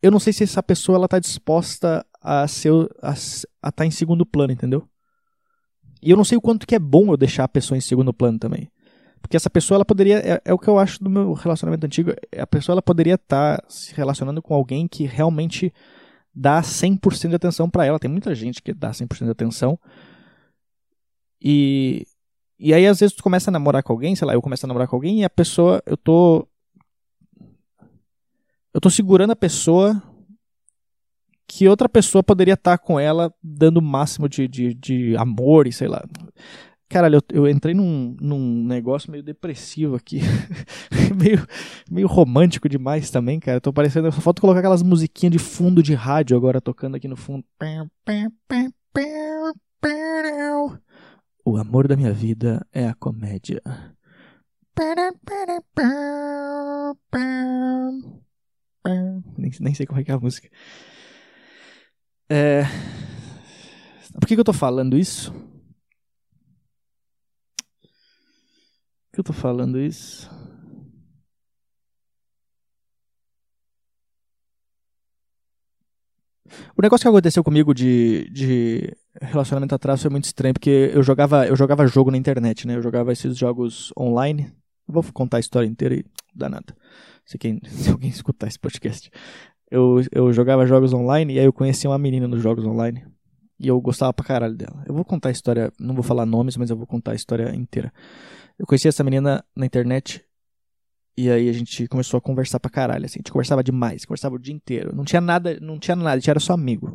eu 0.00 0.12
não 0.12 0.20
sei 0.20 0.32
se 0.32 0.44
essa 0.44 0.62
pessoa 0.62 0.94
ela 0.94 1.08
tá 1.08 1.18
disposta 1.18 2.06
a 2.20 2.46
ser 2.46 2.70
a, 3.02 3.12
estar 3.12 3.72
tá 3.72 3.84
em 3.84 3.90
segundo 3.90 4.24
plano, 4.24 4.52
entendeu? 4.52 4.88
E 6.00 6.10
eu 6.10 6.16
não 6.16 6.24
sei 6.24 6.38
o 6.38 6.40
quanto 6.40 6.68
que 6.68 6.74
é 6.76 6.78
bom 6.78 7.10
eu 7.10 7.16
deixar 7.16 7.42
a 7.44 7.48
pessoa 7.48 7.76
em 7.76 7.80
segundo 7.80 8.14
plano 8.14 8.38
também. 8.38 8.70
Porque 9.24 9.38
essa 9.38 9.48
pessoa, 9.48 9.78
ela 9.78 9.86
poderia. 9.86 10.18
É, 10.18 10.42
é 10.44 10.52
o 10.52 10.58
que 10.58 10.68
eu 10.68 10.78
acho 10.78 11.02
do 11.02 11.08
meu 11.08 11.32
relacionamento 11.32 11.86
antigo. 11.86 12.12
A 12.36 12.46
pessoa, 12.46 12.74
ela 12.74 12.82
poderia 12.82 13.14
estar 13.14 13.56
tá 13.56 13.64
se 13.70 13.94
relacionando 13.94 14.42
com 14.42 14.52
alguém 14.52 14.86
que 14.86 15.06
realmente 15.06 15.72
dá 16.34 16.60
100% 16.60 17.30
de 17.30 17.34
atenção 17.34 17.70
para 17.70 17.86
ela. 17.86 17.98
Tem 17.98 18.10
muita 18.10 18.34
gente 18.34 18.60
que 18.60 18.74
dá 18.74 18.90
100% 18.90 19.24
de 19.24 19.30
atenção. 19.30 19.80
E. 21.40 22.06
E 22.58 22.74
aí, 22.74 22.86
às 22.86 23.00
vezes, 23.00 23.16
tu 23.16 23.22
começa 23.22 23.50
a 23.50 23.52
namorar 23.52 23.82
com 23.82 23.94
alguém, 23.94 24.14
sei 24.14 24.26
lá, 24.26 24.34
eu 24.34 24.42
começo 24.42 24.66
a 24.66 24.68
namorar 24.68 24.88
com 24.88 24.96
alguém 24.96 25.20
e 25.20 25.24
a 25.24 25.30
pessoa, 25.30 25.82
eu 25.86 25.96
tô. 25.96 26.46
Eu 28.74 28.80
tô 28.80 28.90
segurando 28.90 29.30
a 29.30 29.36
pessoa 29.36 30.02
que 31.48 31.66
outra 31.66 31.88
pessoa 31.88 32.22
poderia 32.22 32.54
estar 32.54 32.76
tá 32.76 32.78
com 32.78 33.00
ela 33.00 33.32
dando 33.42 33.78
o 33.78 33.82
máximo 33.82 34.28
de, 34.28 34.46
de, 34.46 34.74
de 34.74 35.16
amor 35.16 35.66
e 35.66 35.72
sei 35.72 35.88
lá. 35.88 36.04
Caralho, 36.94 37.16
eu, 37.16 37.42
eu 37.42 37.48
entrei 37.48 37.74
num, 37.74 38.16
num 38.20 38.64
negócio 38.64 39.10
meio 39.10 39.24
depressivo 39.24 39.96
aqui. 39.96 40.20
meio, 41.18 41.44
meio 41.90 42.06
romântico 42.06 42.68
demais 42.68 43.10
também, 43.10 43.40
cara. 43.40 43.60
Tô 43.60 43.72
parecendo. 43.72 44.12
Só 44.12 44.20
falta 44.20 44.40
colocar 44.40 44.60
aquelas 44.60 44.80
musiquinhas 44.80 45.32
de 45.32 45.40
fundo 45.40 45.82
de 45.82 45.92
rádio 45.92 46.36
agora 46.36 46.60
tocando 46.60 46.94
aqui 46.94 47.08
no 47.08 47.16
fundo. 47.16 47.44
O 51.44 51.56
amor 51.56 51.88
da 51.88 51.96
minha 51.96 52.12
vida 52.12 52.64
é 52.72 52.86
a 52.86 52.94
comédia. 52.94 53.60
Nem, 59.36 59.50
nem 59.58 59.74
sei 59.74 59.84
como 59.84 59.98
é 59.98 60.04
que 60.04 60.12
é 60.12 60.14
a 60.14 60.20
música. 60.20 60.48
É... 62.30 62.62
Por 64.12 64.28
que, 64.28 64.36
que 64.36 64.40
eu 64.40 64.44
tô 64.44 64.52
falando 64.52 64.96
isso? 64.96 65.34
Que 69.14 69.20
eu 69.20 69.24
tô 69.24 69.32
falando 69.32 69.78
isso? 69.80 70.28
O 76.76 76.82
negócio 76.82 77.04
que 77.04 77.08
aconteceu 77.08 77.42
comigo 77.42 77.72
de, 77.72 78.28
de 78.30 78.92
relacionamento 79.22 79.74
atrás 79.74 80.02
foi 80.02 80.10
muito 80.10 80.24
estranho, 80.24 80.52
porque 80.52 80.90
eu 80.92 81.02
jogava, 81.02 81.46
eu 81.46 81.56
jogava 81.56 81.86
jogo 81.86 82.10
na 82.10 82.18
internet, 82.18 82.66
né? 82.66 82.76
Eu 82.76 82.82
jogava 82.82 83.12
esses 83.12 83.36
jogos 83.36 83.92
online. 83.98 84.52
vou 84.86 85.02
contar 85.12 85.38
a 85.38 85.40
história 85.40 85.66
inteira 85.66 85.94
e 85.94 86.04
dá 86.34 86.48
nada. 86.48 86.76
Se, 87.24 87.38
quem, 87.38 87.60
se 87.64 87.90
alguém 87.90 88.10
escutar 88.10 88.48
esse 88.48 88.58
podcast. 88.58 89.10
Eu, 89.70 90.02
eu 90.12 90.32
jogava 90.32 90.66
jogos 90.66 90.92
online 90.92 91.34
e 91.34 91.38
aí 91.38 91.44
eu 91.44 91.52
conheci 91.52 91.86
uma 91.86 91.98
menina 91.98 92.28
nos 92.28 92.42
jogos 92.42 92.64
online. 92.64 93.06
E 93.58 93.68
eu 93.68 93.80
gostava 93.80 94.12
pra 94.12 94.24
caralho 94.24 94.56
dela. 94.56 94.84
Eu 94.86 94.94
vou 94.94 95.04
contar 95.04 95.28
a 95.28 95.32
história, 95.32 95.72
não 95.78 95.94
vou 95.94 96.02
falar 96.02 96.26
nomes, 96.26 96.56
mas 96.56 96.70
eu 96.70 96.76
vou 96.76 96.86
contar 96.86 97.12
a 97.12 97.14
história 97.14 97.54
inteira. 97.54 97.92
Eu 98.58 98.66
conheci 98.66 98.88
essa 98.88 99.02
menina 99.02 99.44
na 99.56 99.66
internet 99.66 100.24
e 101.16 101.30
aí 101.30 101.48
a 101.48 101.52
gente 101.52 101.86
começou 101.86 102.18
a 102.18 102.20
conversar 102.20 102.58
pra 102.58 102.70
caralho, 102.70 103.04
assim. 103.04 103.18
A 103.18 103.20
gente 103.20 103.30
conversava 103.30 103.62
demais, 103.62 104.04
conversava 104.04 104.34
o 104.34 104.38
dia 104.38 104.52
inteiro. 104.52 104.94
Não 104.94 105.04
tinha 105.04 105.20
nada, 105.20 105.58
não 105.60 105.78
tinha 105.78 105.94
nada, 105.94 106.12
a 106.12 106.16
gente 106.16 106.30
era 106.30 106.40
só 106.40 106.54
amigo. 106.54 106.88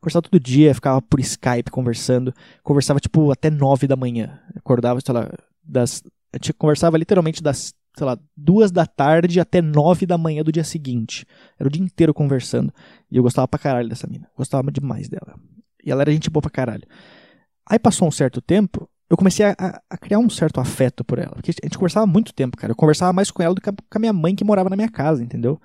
Conversava 0.00 0.22
todo 0.22 0.40
dia, 0.40 0.74
ficava 0.74 1.02
por 1.02 1.20
Skype 1.20 1.70
conversando. 1.70 2.32
Conversava, 2.62 2.98
tipo, 2.98 3.30
até 3.30 3.50
nove 3.50 3.86
da 3.86 3.96
manhã. 3.96 4.40
Acordava, 4.54 5.00
sei 5.00 5.14
lá, 5.14 5.30
das... 5.62 6.02
A 6.32 6.38
gente 6.38 6.54
conversava 6.54 6.96
literalmente 6.96 7.42
das, 7.42 7.74
sei 7.96 8.06
lá, 8.06 8.18
duas 8.34 8.70
da 8.70 8.86
tarde 8.86 9.38
até 9.38 9.60
nove 9.60 10.06
da 10.06 10.16
manhã 10.16 10.42
do 10.42 10.52
dia 10.52 10.64
seguinte. 10.64 11.26
Era 11.58 11.68
o 11.68 11.70
dia 11.70 11.82
inteiro 11.82 12.14
conversando. 12.14 12.72
E 13.10 13.18
eu 13.18 13.22
gostava 13.22 13.46
pra 13.46 13.58
caralho 13.58 13.88
dessa 13.88 14.06
mina. 14.06 14.30
Gostava 14.34 14.72
demais 14.72 15.10
dela. 15.10 15.38
E 15.84 15.90
ela 15.90 16.02
era 16.02 16.12
gente 16.12 16.30
boa 16.30 16.40
pra 16.40 16.50
caralho. 16.50 16.86
Aí 17.68 17.78
passou 17.78 18.08
um 18.08 18.12
certo 18.12 18.40
tempo, 18.40 18.88
eu 19.08 19.16
comecei 19.16 19.46
a, 19.46 19.82
a, 19.88 19.96
criar 19.96 20.18
um 20.18 20.28
certo 20.28 20.60
afeto 20.60 21.04
por 21.04 21.18
ela. 21.18 21.32
Porque 21.32 21.50
a 21.50 21.66
gente 21.66 21.78
conversava 21.78 22.06
muito 22.06 22.32
tempo, 22.34 22.56
cara. 22.56 22.72
Eu 22.72 22.76
conversava 22.76 23.12
mais 23.12 23.30
com 23.30 23.42
ela 23.42 23.54
do 23.54 23.60
que 23.60 23.70
com 23.70 23.98
a 23.98 23.98
minha 23.98 24.12
mãe 24.12 24.34
que 24.34 24.44
morava 24.44 24.68
na 24.68 24.76
minha 24.76 24.90
casa, 24.90 25.22
entendeu? 25.22 25.60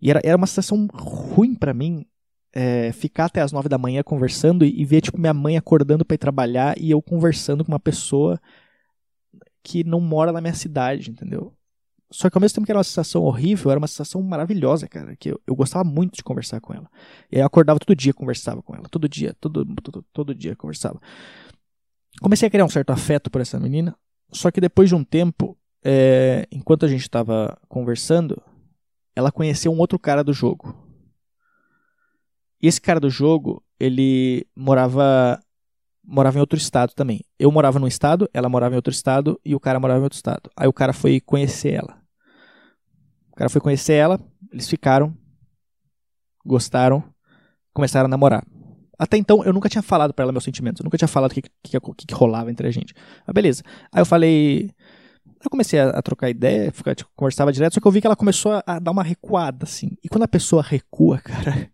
E 0.00 0.10
era, 0.10 0.20
era 0.24 0.36
uma 0.36 0.46
sensação 0.46 0.86
ruim 0.92 1.54
para 1.54 1.74
mim 1.74 2.06
é, 2.54 2.90
ficar 2.92 3.26
até 3.26 3.42
as 3.42 3.52
nove 3.52 3.68
da 3.68 3.76
manhã 3.76 4.02
conversando 4.02 4.64
e, 4.64 4.80
e 4.80 4.84
ver, 4.84 5.02
tipo, 5.02 5.20
minha 5.20 5.34
mãe 5.34 5.58
acordando 5.58 6.04
para 6.04 6.14
ir 6.14 6.18
trabalhar 6.18 6.74
e 6.78 6.90
eu 6.90 7.02
conversando 7.02 7.64
com 7.64 7.70
uma 7.70 7.80
pessoa 7.80 8.40
que 9.62 9.84
não 9.84 10.00
mora 10.00 10.32
na 10.32 10.40
minha 10.40 10.54
cidade, 10.54 11.10
entendeu? 11.10 11.52
Só 12.10 12.30
que 12.30 12.38
ao 12.38 12.40
mesmo 12.40 12.54
tempo 12.54 12.66
que 12.66 12.72
era 12.72 12.78
uma 12.78 12.84
sensação 12.84 13.22
horrível, 13.24 13.70
era 13.70 13.78
uma 13.78 13.88
sensação 13.88 14.22
maravilhosa, 14.22 14.88
cara. 14.88 15.16
Que 15.16 15.32
eu, 15.32 15.40
eu 15.46 15.54
gostava 15.54 15.84
muito 15.84 16.14
de 16.16 16.22
conversar 16.22 16.60
com 16.60 16.72
ela. 16.72 16.88
E 17.30 17.36
aí 17.36 17.42
eu 17.42 17.46
acordava 17.46 17.80
todo 17.80 17.96
dia, 17.96 18.14
conversava 18.14 18.62
com 18.62 18.74
ela. 18.74 18.88
Todo 18.88 19.08
dia, 19.08 19.34
todo, 19.40 19.66
todo, 19.82 20.04
todo 20.12 20.34
dia 20.34 20.54
conversava 20.54 21.00
comecei 22.20 22.48
a 22.48 22.50
criar 22.50 22.64
um 22.64 22.68
certo 22.68 22.90
afeto 22.90 23.30
por 23.30 23.40
essa 23.40 23.58
menina. 23.58 23.96
Só 24.32 24.50
que 24.50 24.60
depois 24.60 24.88
de 24.88 24.94
um 24.94 25.04
tempo, 25.04 25.56
é, 25.84 26.46
enquanto 26.50 26.84
a 26.84 26.88
gente 26.88 27.02
estava 27.02 27.56
conversando, 27.68 28.42
ela 29.14 29.32
conheceu 29.32 29.72
um 29.72 29.78
outro 29.78 29.98
cara 29.98 30.22
do 30.22 30.32
jogo. 30.32 30.74
E 32.60 32.66
esse 32.66 32.80
cara 32.80 32.98
do 32.98 33.10
jogo, 33.10 33.62
ele 33.78 34.46
morava 34.56 35.40
morava 36.06 36.38
em 36.38 36.40
outro 36.40 36.56
estado 36.56 36.92
também. 36.94 37.20
Eu 37.38 37.50
morava 37.50 37.80
num 37.80 37.86
estado, 37.86 38.30
ela 38.32 38.48
morava 38.48 38.74
em 38.74 38.76
outro 38.76 38.92
estado 38.92 39.40
e 39.44 39.54
o 39.54 39.60
cara 39.60 39.80
morava 39.80 40.00
em 40.00 40.04
outro 40.04 40.16
estado. 40.16 40.50
Aí 40.56 40.68
o 40.68 40.72
cara 40.72 40.92
foi 40.92 41.20
conhecer 41.20 41.72
ela. 41.72 42.00
O 43.32 43.34
cara 43.34 43.50
foi 43.50 43.60
conhecer 43.60 43.94
ela, 43.94 44.20
eles 44.52 44.68
ficaram, 44.68 45.14
gostaram, 46.44 47.04
começaram 47.74 48.06
a 48.06 48.08
namorar. 48.08 48.46
Até 48.98 49.16
então, 49.16 49.44
eu 49.44 49.52
nunca 49.52 49.68
tinha 49.68 49.82
falado 49.82 50.14
para 50.14 50.24
ela 50.24 50.32
meus 50.32 50.44
sentimentos. 50.44 50.80
Eu 50.80 50.84
nunca 50.84 50.96
tinha 50.96 51.08
falado 51.08 51.30
o 51.30 51.34
que, 51.34 51.42
que, 51.42 51.80
que, 51.80 52.06
que, 52.06 52.14
rolava 52.14 52.50
entre 52.50 52.66
a 52.66 52.70
gente. 52.70 52.94
Mas 53.26 53.34
beleza. 53.34 53.62
Aí 53.92 54.00
eu 54.00 54.06
falei. 54.06 54.70
Eu 55.44 55.50
comecei 55.50 55.78
a, 55.78 55.90
a 55.90 56.02
trocar 56.02 56.30
ideia, 56.30 56.72
ficar, 56.72 56.94
tipo, 56.94 57.10
conversava 57.14 57.52
direto, 57.52 57.74
só 57.74 57.80
que 57.80 57.86
eu 57.86 57.92
vi 57.92 58.00
que 58.00 58.06
ela 58.06 58.16
começou 58.16 58.52
a, 58.52 58.62
a, 58.66 58.78
dar 58.78 58.90
uma 58.90 59.02
recuada, 59.02 59.64
assim. 59.64 59.90
E 60.02 60.08
quando 60.08 60.22
a 60.22 60.28
pessoa 60.28 60.62
recua, 60.62 61.18
cara, 61.22 61.70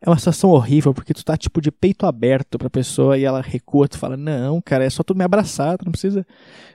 é 0.00 0.10
uma 0.10 0.18
situação 0.18 0.50
horrível, 0.50 0.92
porque 0.92 1.14
tu 1.14 1.24
tá, 1.24 1.36
tipo, 1.36 1.60
de 1.60 1.70
peito 1.70 2.04
aberto 2.04 2.58
pra 2.58 2.68
pessoa 2.68 3.16
e 3.16 3.24
ela 3.24 3.40
recua, 3.40 3.88
tu 3.88 3.96
fala, 3.98 4.16
não, 4.16 4.60
cara, 4.60 4.84
é 4.84 4.90
só 4.90 5.02
tu 5.02 5.14
me 5.14 5.24
abraçar, 5.24 5.78
tu 5.78 5.84
não 5.84 5.92
precisa, 5.92 6.26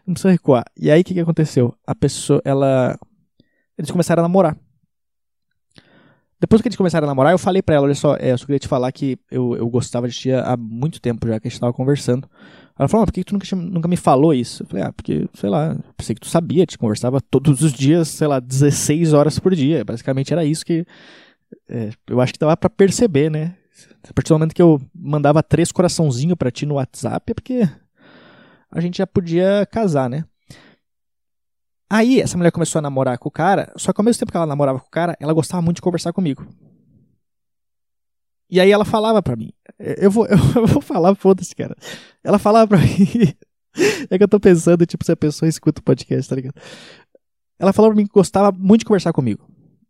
não 0.05 0.13
precisa 0.13 0.31
recuar. 0.31 0.63
E 0.77 0.89
aí, 0.89 1.01
o 1.01 1.03
que 1.03 1.13
que 1.13 1.19
aconteceu? 1.19 1.75
A 1.85 1.93
pessoa, 1.93 2.41
ela... 2.45 2.97
Eles 3.77 3.91
começaram 3.91 4.21
a 4.21 4.27
namorar. 4.27 4.57
Depois 6.41 6.59
que 6.59 6.67
eles 6.67 6.75
começaram 6.75 7.05
a 7.05 7.11
namorar, 7.11 7.31
eu 7.31 7.37
falei 7.37 7.61
pra 7.61 7.75
ela, 7.75 7.85
olha 7.85 7.93
só, 7.93 8.15
é, 8.15 8.31
eu 8.31 8.37
só 8.37 8.47
queria 8.47 8.57
te 8.57 8.67
falar 8.67 8.91
que 8.91 9.15
eu, 9.29 9.55
eu 9.55 9.69
gostava 9.69 10.07
de 10.07 10.15
ti 10.15 10.31
há 10.31 10.57
muito 10.57 10.99
tempo 10.99 11.27
já 11.27 11.39
que 11.39 11.47
a 11.47 11.51
gente 11.51 11.59
tava 11.59 11.71
conversando. 11.71 12.27
Ela 12.79 12.87
falou, 12.87 13.03
ah, 13.03 13.05
por 13.05 13.13
que 13.13 13.23
tu 13.23 13.33
nunca, 13.33 13.55
nunca 13.55 13.87
me 13.87 13.95
falou 13.95 14.33
isso? 14.33 14.63
Eu 14.63 14.67
falei, 14.67 14.83
ah, 14.83 14.91
porque, 14.91 15.29
sei 15.35 15.51
lá, 15.51 15.77
pensei 15.95 16.15
que 16.15 16.21
tu 16.21 16.27
sabia, 16.27 16.65
te 16.65 16.79
conversava 16.79 17.21
todos 17.21 17.61
os 17.61 17.71
dias, 17.71 18.07
sei 18.07 18.25
lá, 18.25 18.39
16 18.39 19.13
horas 19.13 19.37
por 19.37 19.53
dia. 19.53 19.85
Basicamente 19.85 20.33
era 20.33 20.43
isso 20.43 20.65
que 20.65 20.83
é, 21.69 21.91
eu 22.07 22.19
acho 22.19 22.33
que 22.33 22.39
dava 22.39 22.57
pra 22.57 22.71
perceber, 22.71 23.29
né? 23.29 23.55
A 24.09 24.11
partir 24.11 24.29
do 24.29 24.33
momento 24.35 24.55
que 24.55 24.61
eu 24.63 24.81
mandava 24.95 25.43
três 25.43 25.71
coraçãozinhos 25.71 26.35
pra 26.35 26.49
ti 26.49 26.65
no 26.65 26.75
WhatsApp, 26.75 27.31
é 27.31 27.33
porque 27.35 27.69
a 28.71 28.81
gente 28.81 28.97
já 28.97 29.05
podia 29.05 29.67
casar, 29.71 30.09
né? 30.09 30.25
Aí, 31.93 32.21
essa 32.21 32.37
mulher 32.37 32.53
começou 32.53 32.79
a 32.79 32.81
namorar 32.81 33.17
com 33.17 33.27
o 33.27 33.31
cara, 33.31 33.69
só 33.75 33.91
que 33.91 33.99
ao 33.99 34.05
mesmo 34.05 34.21
tempo 34.21 34.31
que 34.31 34.37
ela 34.37 34.45
namorava 34.45 34.79
com 34.79 34.87
o 34.87 34.89
cara, 34.89 35.17
ela 35.19 35.33
gostava 35.33 35.61
muito 35.61 35.75
de 35.75 35.81
conversar 35.81 36.13
comigo. 36.13 36.47
E 38.49 38.61
aí 38.61 38.71
ela 38.71 38.85
falava 38.85 39.21
pra 39.21 39.35
mim, 39.35 39.51
eu 39.77 40.09
vou, 40.09 40.25
eu 40.55 40.67
vou 40.67 40.81
falar, 40.81 41.13
foda-se, 41.15 41.53
cara. 41.53 41.75
Ela 42.23 42.39
falava 42.39 42.65
pra 42.65 42.77
mim, 42.79 43.35
é 44.09 44.17
que 44.17 44.23
eu 44.23 44.27
tô 44.29 44.39
pensando, 44.39 44.85
tipo, 44.85 45.03
se 45.03 45.11
a 45.11 45.17
pessoa 45.17 45.49
escuta 45.49 45.81
o 45.81 45.83
podcast, 45.83 46.29
tá 46.29 46.35
ligado? 46.37 46.55
Ela 47.59 47.73
falava 47.73 47.93
pra 47.93 48.01
mim 48.01 48.07
que 48.07 48.13
gostava 48.13 48.53
muito 48.57 48.79
de 48.79 48.85
conversar 48.85 49.11
comigo. 49.11 49.45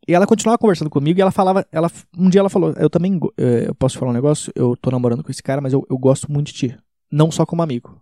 E 0.07 0.15
ela 0.15 0.25
continuava 0.25 0.57
conversando 0.57 0.89
comigo 0.89 1.19
e 1.19 1.21
ela 1.21 1.29
falava, 1.29 1.67
ela, 1.71 1.91
um 2.17 2.31
dia 2.31 2.39
ela 2.39 2.49
falou, 2.49 2.73
eu 2.79 2.89
também, 2.89 3.19
eh, 3.37 3.65
eu 3.67 3.75
posso 3.75 3.99
falar 3.99 4.09
um 4.09 4.15
negócio, 4.15 4.51
eu 4.55 4.75
tô 4.75 4.89
namorando 4.89 5.23
com 5.23 5.29
esse 5.29 5.43
cara, 5.43 5.61
mas 5.61 5.71
eu, 5.71 5.85
eu 5.87 5.99
gosto 5.99 6.31
muito 6.31 6.47
de 6.47 6.53
ti. 6.53 6.77
Não 7.11 7.29
só 7.29 7.45
como 7.45 7.61
amigo. 7.61 8.01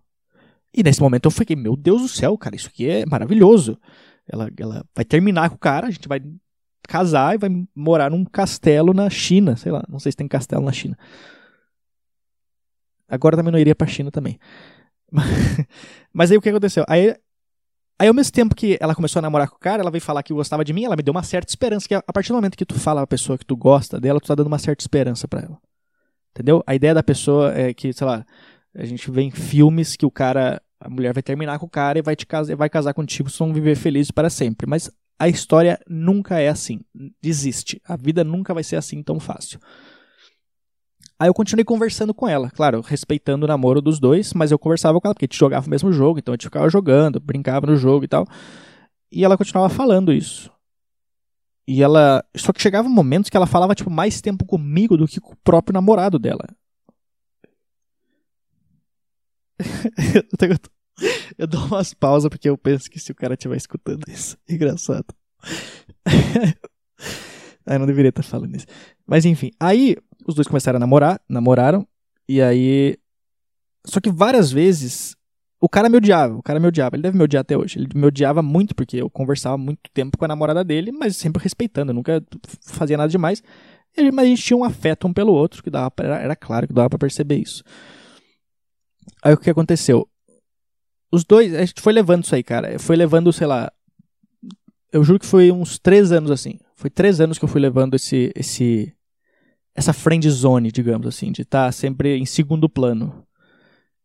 E 0.72 0.82
nesse 0.82 1.00
momento 1.00 1.26
eu 1.26 1.30
fiquei, 1.30 1.56
meu 1.56 1.76
Deus 1.76 2.02
do 2.02 2.08
céu, 2.08 2.36
cara, 2.38 2.54
isso 2.54 2.68
aqui 2.68 2.88
é 2.88 3.04
maravilhoso. 3.04 3.78
Ela, 4.26 4.48
ela 4.56 4.84
vai 4.94 5.04
terminar 5.04 5.50
com 5.50 5.56
o 5.56 5.58
cara, 5.58 5.88
a 5.88 5.90
gente 5.90 6.06
vai 6.06 6.20
casar 6.86 7.34
e 7.34 7.38
vai 7.38 7.50
morar 7.74 8.10
num 8.10 8.24
castelo 8.24 8.94
na 8.94 9.10
China, 9.10 9.56
sei 9.56 9.72
lá, 9.72 9.82
não 9.88 9.98
sei 9.98 10.12
se 10.12 10.16
tem 10.16 10.28
castelo 10.28 10.64
na 10.64 10.72
China. 10.72 10.96
Agora 13.08 13.36
também 13.36 13.52
não 13.52 13.58
iria 13.58 13.74
pra 13.74 13.88
China 13.88 14.10
também. 14.10 14.38
Mas 16.12 16.30
aí 16.30 16.36
o 16.36 16.40
que 16.40 16.48
aconteceu? 16.48 16.84
Aí, 16.88 17.16
aí 17.98 18.08
ao 18.08 18.14
mesmo 18.14 18.32
tempo 18.32 18.54
que 18.54 18.78
ela 18.80 18.94
começou 18.94 19.18
a 19.18 19.22
namorar 19.22 19.48
com 19.48 19.56
o 19.56 19.60
cara, 19.60 19.82
ela 19.82 19.90
veio 19.90 20.02
falar 20.02 20.22
que 20.22 20.32
gostava 20.32 20.64
de 20.64 20.72
mim, 20.72 20.84
ela 20.84 20.96
me 20.96 21.02
deu 21.02 21.12
uma 21.12 21.24
certa 21.24 21.50
esperança, 21.50 21.88
que 21.88 21.94
a 21.94 22.02
partir 22.12 22.28
do 22.28 22.36
momento 22.36 22.56
que 22.56 22.64
tu 22.64 22.78
fala 22.78 23.02
a 23.02 23.06
pessoa 23.06 23.36
que 23.36 23.44
tu 23.44 23.56
gosta 23.56 24.00
dela, 24.00 24.20
tu 24.20 24.28
tá 24.28 24.34
dando 24.36 24.46
uma 24.46 24.58
certa 24.58 24.82
esperança 24.82 25.26
para 25.26 25.40
ela. 25.40 25.58
Entendeu? 26.30 26.62
A 26.64 26.74
ideia 26.76 26.94
da 26.94 27.02
pessoa 27.02 27.52
é 27.52 27.74
que, 27.74 27.92
sei 27.92 28.06
lá, 28.06 28.24
a 28.74 28.84
gente 28.84 29.10
vê 29.10 29.22
em 29.22 29.30
filmes 29.30 29.96
que 29.96 30.06
o 30.06 30.10
cara, 30.10 30.60
a 30.80 30.88
mulher 30.88 31.12
vai 31.12 31.22
terminar 31.22 31.58
com 31.58 31.66
o 31.66 31.70
cara 31.70 31.98
e 31.98 32.02
vai 32.02 32.14
te 32.14 32.26
casar, 32.26 32.56
vai 32.56 32.68
casar 32.68 32.94
contigo, 32.94 33.28
vocês 33.28 33.38
vão 33.38 33.52
viver 33.52 33.76
felizes 33.76 34.10
para 34.10 34.30
sempre. 34.30 34.66
Mas 34.66 34.90
a 35.18 35.28
história 35.28 35.78
nunca 35.88 36.38
é 36.38 36.48
assim. 36.48 36.80
Desiste. 37.22 37.80
A 37.84 37.96
vida 37.96 38.24
nunca 38.24 38.54
vai 38.54 38.62
ser 38.62 38.76
assim 38.76 39.02
tão 39.02 39.20
fácil. 39.20 39.60
Aí 41.18 41.28
eu 41.28 41.34
continuei 41.34 41.64
conversando 41.64 42.14
com 42.14 42.26
ela, 42.26 42.50
claro, 42.50 42.80
respeitando 42.80 43.44
o 43.44 43.48
namoro 43.48 43.82
dos 43.82 44.00
dois, 44.00 44.32
mas 44.32 44.50
eu 44.50 44.58
conversava 44.58 44.98
com 44.98 45.06
ela 45.06 45.14
porque 45.14 45.26
a 45.26 45.28
gente 45.28 45.38
jogava 45.38 45.66
o 45.66 45.70
mesmo 45.70 45.92
jogo, 45.92 46.18
então 46.18 46.32
a 46.32 46.34
gente 46.34 46.46
ficava 46.46 46.70
jogando, 46.70 47.20
brincava 47.20 47.66
no 47.66 47.76
jogo 47.76 48.06
e 48.06 48.08
tal. 48.08 48.26
E 49.12 49.22
ela 49.22 49.36
continuava 49.36 49.68
falando 49.68 50.14
isso. 50.14 50.50
E 51.68 51.82
ela. 51.82 52.24
Só 52.34 52.52
que 52.52 52.62
chegava 52.62 52.88
momentos 52.88 53.28
que 53.28 53.36
ela 53.36 53.46
falava, 53.46 53.74
tipo, 53.74 53.90
mais 53.90 54.22
tempo 54.22 54.46
comigo 54.46 54.96
do 54.96 55.06
que 55.06 55.20
com 55.20 55.34
o 55.34 55.36
próprio 55.44 55.74
namorado 55.74 56.18
dela. 56.18 56.46
eu 61.38 61.46
dou 61.46 61.64
umas 61.66 61.94
pausas 61.94 62.28
porque 62.28 62.48
eu 62.48 62.58
penso 62.58 62.90
que 62.90 62.98
se 62.98 63.12
o 63.12 63.14
cara 63.14 63.34
estiver 63.34 63.56
escutando 63.56 64.04
isso. 64.08 64.36
Engraçado. 64.48 65.06
aí 67.66 67.78
não 67.78 67.86
deveria 67.86 68.10
estar 68.10 68.22
falando 68.22 68.56
isso. 68.56 68.66
Mas 69.06 69.24
enfim, 69.24 69.50
aí 69.58 69.96
os 70.26 70.34
dois 70.34 70.46
começaram 70.46 70.76
a 70.76 70.80
namorar, 70.80 71.20
namoraram, 71.28 71.86
e 72.28 72.40
aí. 72.40 72.96
Só 73.86 73.98
que 74.00 74.10
várias 74.10 74.52
vezes 74.52 75.16
o 75.60 75.68
cara 75.68 75.88
me 75.88 75.96
odiava, 75.96 76.34
o 76.34 76.42
cara 76.42 76.58
me 76.58 76.66
odiava. 76.66 76.96
Ele 76.96 77.02
deve 77.02 77.16
me 77.16 77.24
odiar 77.24 77.42
até 77.42 77.56
hoje. 77.56 77.78
Ele 77.78 77.88
me 77.94 78.06
odiava 78.06 78.42
muito 78.42 78.74
porque 78.74 78.96
eu 78.96 79.10
conversava 79.10 79.58
muito 79.58 79.80
tempo 79.92 80.16
com 80.16 80.24
a 80.24 80.28
namorada 80.28 80.64
dele, 80.64 80.92
mas 80.92 81.16
sempre 81.16 81.42
respeitando, 81.42 81.92
nunca 81.92 82.22
fazia 82.62 82.96
nada 82.96 83.10
demais. 83.10 83.42
Mas 84.12 84.26
a 84.26 84.28
gente 84.28 84.42
tinha 84.42 84.56
um 84.56 84.64
afeto 84.64 85.06
um 85.06 85.12
pelo 85.12 85.32
outro, 85.32 85.62
que 85.62 85.70
dava 85.70 85.90
pra, 85.90 86.18
era 86.20 86.36
claro 86.36 86.66
que 86.66 86.72
dava 86.72 86.88
para 86.88 86.98
perceber 86.98 87.36
isso. 87.36 87.62
Aí 89.22 89.34
o 89.34 89.38
que 89.38 89.50
aconteceu? 89.50 90.08
Os 91.12 91.24
dois, 91.24 91.54
a 91.54 91.64
gente 91.64 91.80
foi 91.80 91.92
levando 91.92 92.24
isso 92.24 92.34
aí, 92.34 92.42
cara. 92.42 92.78
Foi 92.78 92.96
levando, 92.96 93.32
sei 93.32 93.46
lá. 93.46 93.72
Eu 94.92 95.04
juro 95.04 95.18
que 95.18 95.26
foi 95.26 95.50
uns 95.50 95.78
três 95.78 96.12
anos 96.12 96.30
assim. 96.30 96.58
Foi 96.74 96.88
três 96.88 97.20
anos 97.20 97.38
que 97.38 97.44
eu 97.44 97.48
fui 97.48 97.60
levando 97.60 97.94
esse. 97.94 98.32
esse 98.34 98.94
essa 99.74 99.92
friend 99.92 100.28
zone, 100.28 100.72
digamos 100.72 101.06
assim, 101.06 101.30
de 101.30 101.42
estar 101.42 101.66
tá 101.66 101.72
sempre 101.72 102.16
em 102.16 102.26
segundo 102.26 102.68
plano. 102.68 103.24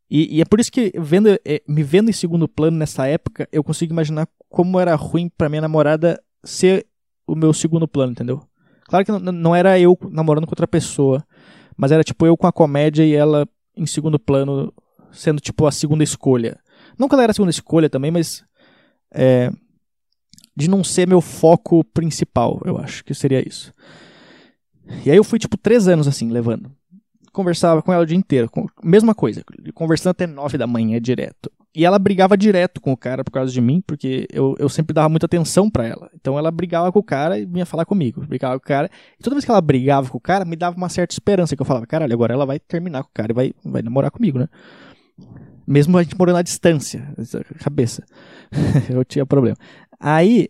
E, 0.10 0.38
e, 0.38 0.41
é 0.41 0.45
por 0.45 0.60
isso 0.60 0.71
que, 0.71 0.93
vendo, 0.97 1.27
é, 1.43 1.62
me 1.67 1.81
vendo 1.81 2.10
em 2.10 2.13
segundo 2.13 2.47
plano 2.47 2.77
nessa 2.77 3.08
época, 3.08 3.49
eu 3.51 3.63
consigo 3.63 3.91
imaginar 3.91 4.27
como 4.47 4.79
era 4.79 4.95
ruim 4.95 5.27
para 5.27 5.49
minha 5.49 5.63
namorada 5.63 6.21
ser 6.43 6.86
o 7.27 7.36
meu 7.36 7.51
segundo 7.51 7.88
plano, 7.88 8.12
entendeu? 8.12 8.41
Claro 8.84 9.03
que 9.03 9.12
não, 9.12 9.19
não 9.19 9.55
era 9.55 9.79
eu 9.79 9.97
namorando 10.12 10.45
com 10.45 10.51
outra 10.51 10.67
pessoa, 10.67 11.25
mas 11.75 11.91
era 11.91 12.03
tipo 12.03 12.25
eu 12.25 12.38
com 12.38 12.45
a 12.45 12.51
comédia 12.51 13.03
e 13.03 13.13
ela 13.13 13.47
em 13.75 13.86
segundo 13.86 14.19
plano, 14.19 14.71
sendo 15.15 15.39
tipo 15.39 15.65
a 15.65 15.71
segunda 15.71 16.04
escolha. 16.04 16.60
Não 16.97 17.08
que 17.08 17.15
ela 17.15 17.23
era 17.23 17.32
a 17.32 17.34
segunda 17.34 17.51
escolha 17.51 17.89
também, 17.89 18.12
mas 18.12 18.43
é, 19.13 19.51
de 20.56 20.69
não 20.69 20.84
ser 20.84 21.08
meu 21.08 21.21
foco 21.21 21.84
principal, 21.84 22.62
eu 22.65 22.78
acho 22.78 23.04
que 23.04 23.13
seria 23.13 23.47
isso. 23.47 23.73
E 25.04 25.10
aí 25.10 25.17
eu 25.17 25.23
fui 25.23 25.39
tipo 25.39 25.58
três 25.58 25.88
anos 25.88 26.08
assim, 26.08 26.30
levando 26.30 26.71
conversava 27.36 27.82
com 27.82 27.91
ela 27.91 28.04
o 28.04 28.06
dia 28.06 28.17
inteiro. 28.17 28.49
Com, 28.49 28.65
mesma 28.82 29.13
coisa, 29.13 29.43
conversando 29.73 30.12
até 30.12 30.25
nove 30.25 30.58
da 30.58 30.65
manhã 30.65 30.99
direto. 30.99 31.51
E 31.75 31.84
ela 31.84 31.99
brigava 31.99 32.38
direto 32.38 32.80
com 32.80 32.93
o 32.93 32.97
cara 32.97 33.21
por 33.21 33.32
causa 33.32 33.51
de 33.51 33.60
mim, 33.60 33.84
porque 33.86 34.25
eu, 34.32 34.56
eu 34.58 34.69
sempre 34.69 34.93
dava 34.93 35.10
muita 35.10 35.25
atenção 35.25 35.69
para 35.69 35.86
ela. 35.86 36.10
Então 36.15 36.39
ela 36.39 36.49
brigava 36.49 36.89
com 36.89 36.99
o 36.99 37.04
cara 37.04 37.38
e 37.38 37.45
vinha 37.45 37.65
falar 37.65 37.84
comigo. 37.84 38.25
Brigava 38.25 38.58
com 38.58 38.63
o 38.63 38.67
cara. 38.67 38.89
E 39.19 39.21
toda 39.21 39.36
vez 39.36 39.43
que 39.43 39.51
ela 39.51 39.60
brigava 39.60 40.10
com 40.10 40.17
o 40.17 40.21
cara, 40.21 40.45
me 40.45 40.56
dava 40.56 40.78
uma 40.78 40.88
certa 40.88 41.13
esperança. 41.13 41.54
Que 41.54 41.62
eu 41.62 41.65
falava, 41.65 41.86
caralho, 41.86 42.13
agora 42.13 42.34
ela 42.34 42.45
vai 42.45 42.60
terminar 42.60 43.04
com 43.04 43.10
o 43.10 43.13
cara 43.13 43.34
e 43.34 43.36
vai, 43.36 43.54
vai 43.65 43.82
namorar 43.82 44.10
comigo, 44.10 44.39
né? 44.39 44.47
Mesmo 45.67 45.97
a 45.97 46.04
gente 46.04 46.17
morando 46.17 46.38
à 46.38 46.41
distância. 46.41 47.13
Cabeça. 47.60 48.06
eu 48.89 49.04
tinha 49.04 49.25
problema. 49.25 49.58
Aí 49.99 50.49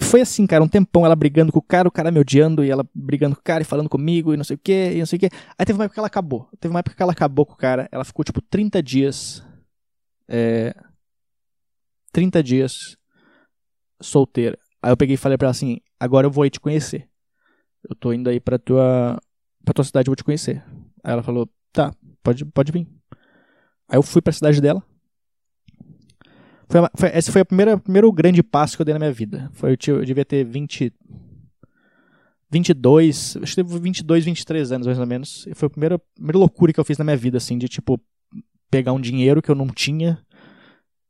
foi 0.00 0.20
assim, 0.20 0.46
cara, 0.46 0.62
um 0.62 0.68
tempão 0.68 1.04
ela 1.04 1.16
brigando 1.16 1.52
com 1.52 1.58
o 1.58 1.62
cara, 1.62 1.88
o 1.88 1.92
cara 1.92 2.10
me 2.10 2.18
odiando, 2.18 2.64
e 2.64 2.70
ela 2.70 2.86
brigando 2.94 3.34
com 3.34 3.40
o 3.40 3.44
cara 3.44 3.62
e 3.62 3.66
falando 3.66 3.88
comigo, 3.88 4.32
e 4.32 4.36
não 4.36 4.44
sei 4.44 4.56
o 4.56 4.58
que, 4.58 4.92
e 4.92 4.98
não 4.98 5.06
sei 5.06 5.16
o 5.16 5.20
que. 5.20 5.28
Aí 5.58 5.64
teve 5.64 5.78
uma 5.78 5.84
época 5.84 5.94
que 5.94 6.00
ela 6.00 6.06
acabou. 6.06 6.48
Teve 6.60 6.72
uma 6.72 6.80
época 6.80 6.96
que 6.96 7.02
ela 7.02 7.12
acabou 7.12 7.46
com 7.46 7.54
o 7.54 7.56
cara, 7.56 7.88
ela 7.92 8.04
ficou 8.04 8.24
tipo 8.24 8.40
30 8.40 8.82
dias. 8.82 9.44
É. 10.28 10.74
30 12.12 12.42
dias 12.42 12.96
solteira. 14.00 14.58
Aí 14.82 14.92
eu 14.92 14.96
peguei 14.96 15.14
e 15.14 15.18
falei 15.18 15.38
pra 15.38 15.46
ela 15.46 15.52
assim: 15.52 15.80
agora 15.98 16.26
eu 16.26 16.30
vou 16.30 16.44
aí 16.44 16.50
te 16.50 16.60
conhecer. 16.60 17.08
Eu 17.88 17.94
tô 17.94 18.12
indo 18.12 18.30
aí 18.30 18.40
pra 18.40 18.58
tua, 18.58 19.18
pra 19.64 19.74
tua 19.74 19.84
cidade, 19.84 20.08
eu 20.08 20.10
vou 20.10 20.16
te 20.16 20.24
conhecer. 20.24 20.64
Aí 21.02 21.12
ela 21.12 21.22
falou: 21.22 21.48
tá, 21.72 21.94
pode, 22.22 22.44
pode 22.46 22.72
vir. 22.72 22.88
Aí 23.88 23.98
eu 23.98 24.02
fui 24.02 24.22
pra 24.22 24.32
cidade 24.32 24.60
dela. 24.60 24.82
Foi, 26.68 26.80
foi, 26.96 27.08
esse 27.16 27.30
foi 27.30 27.42
o 27.42 27.46
primeiro, 27.46 28.12
grande 28.12 28.42
passo 28.42 28.76
que 28.76 28.82
eu 28.82 28.84
dei 28.84 28.94
na 28.94 28.98
minha 28.98 29.12
vida. 29.12 29.50
Foi, 29.52 29.76
eu, 29.86 29.96
eu 29.96 30.04
devia 30.04 30.24
ter 30.24 30.44
20, 30.44 30.92
22, 32.50 33.36
acho 33.42 33.54
que 33.54 33.62
teve 33.62 33.78
22, 33.78 34.24
23 34.24 34.72
anos 34.72 34.86
mais 34.86 34.98
ou 34.98 35.06
menos. 35.06 35.46
E 35.46 35.54
foi 35.54 35.66
a 35.66 35.70
primeira, 35.70 35.98
primeira 35.98 36.38
loucura 36.38 36.72
que 36.72 36.80
eu 36.80 36.84
fiz 36.84 36.98
na 36.98 37.04
minha 37.04 37.16
vida, 37.16 37.36
assim, 37.36 37.58
de 37.58 37.68
tipo, 37.68 38.00
pegar 38.70 38.92
um 38.92 39.00
dinheiro 39.00 39.42
que 39.42 39.50
eu 39.50 39.54
não 39.54 39.68
tinha 39.68 40.18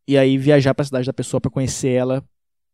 e 0.06 0.18
aí 0.18 0.36
viajar 0.36 0.74
pra 0.74 0.84
cidade 0.84 1.06
da 1.06 1.12
pessoa 1.12 1.40
para 1.40 1.50
conhecer 1.50 1.88
ela 1.88 2.22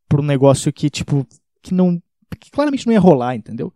por 0.08 0.20
um 0.20 0.24
negócio 0.24 0.72
que, 0.72 0.90
tipo, 0.90 1.26
que 1.62 1.72
não. 1.72 2.02
que 2.40 2.50
claramente 2.50 2.86
não 2.86 2.92
ia 2.92 3.00
rolar, 3.00 3.36
entendeu? 3.36 3.72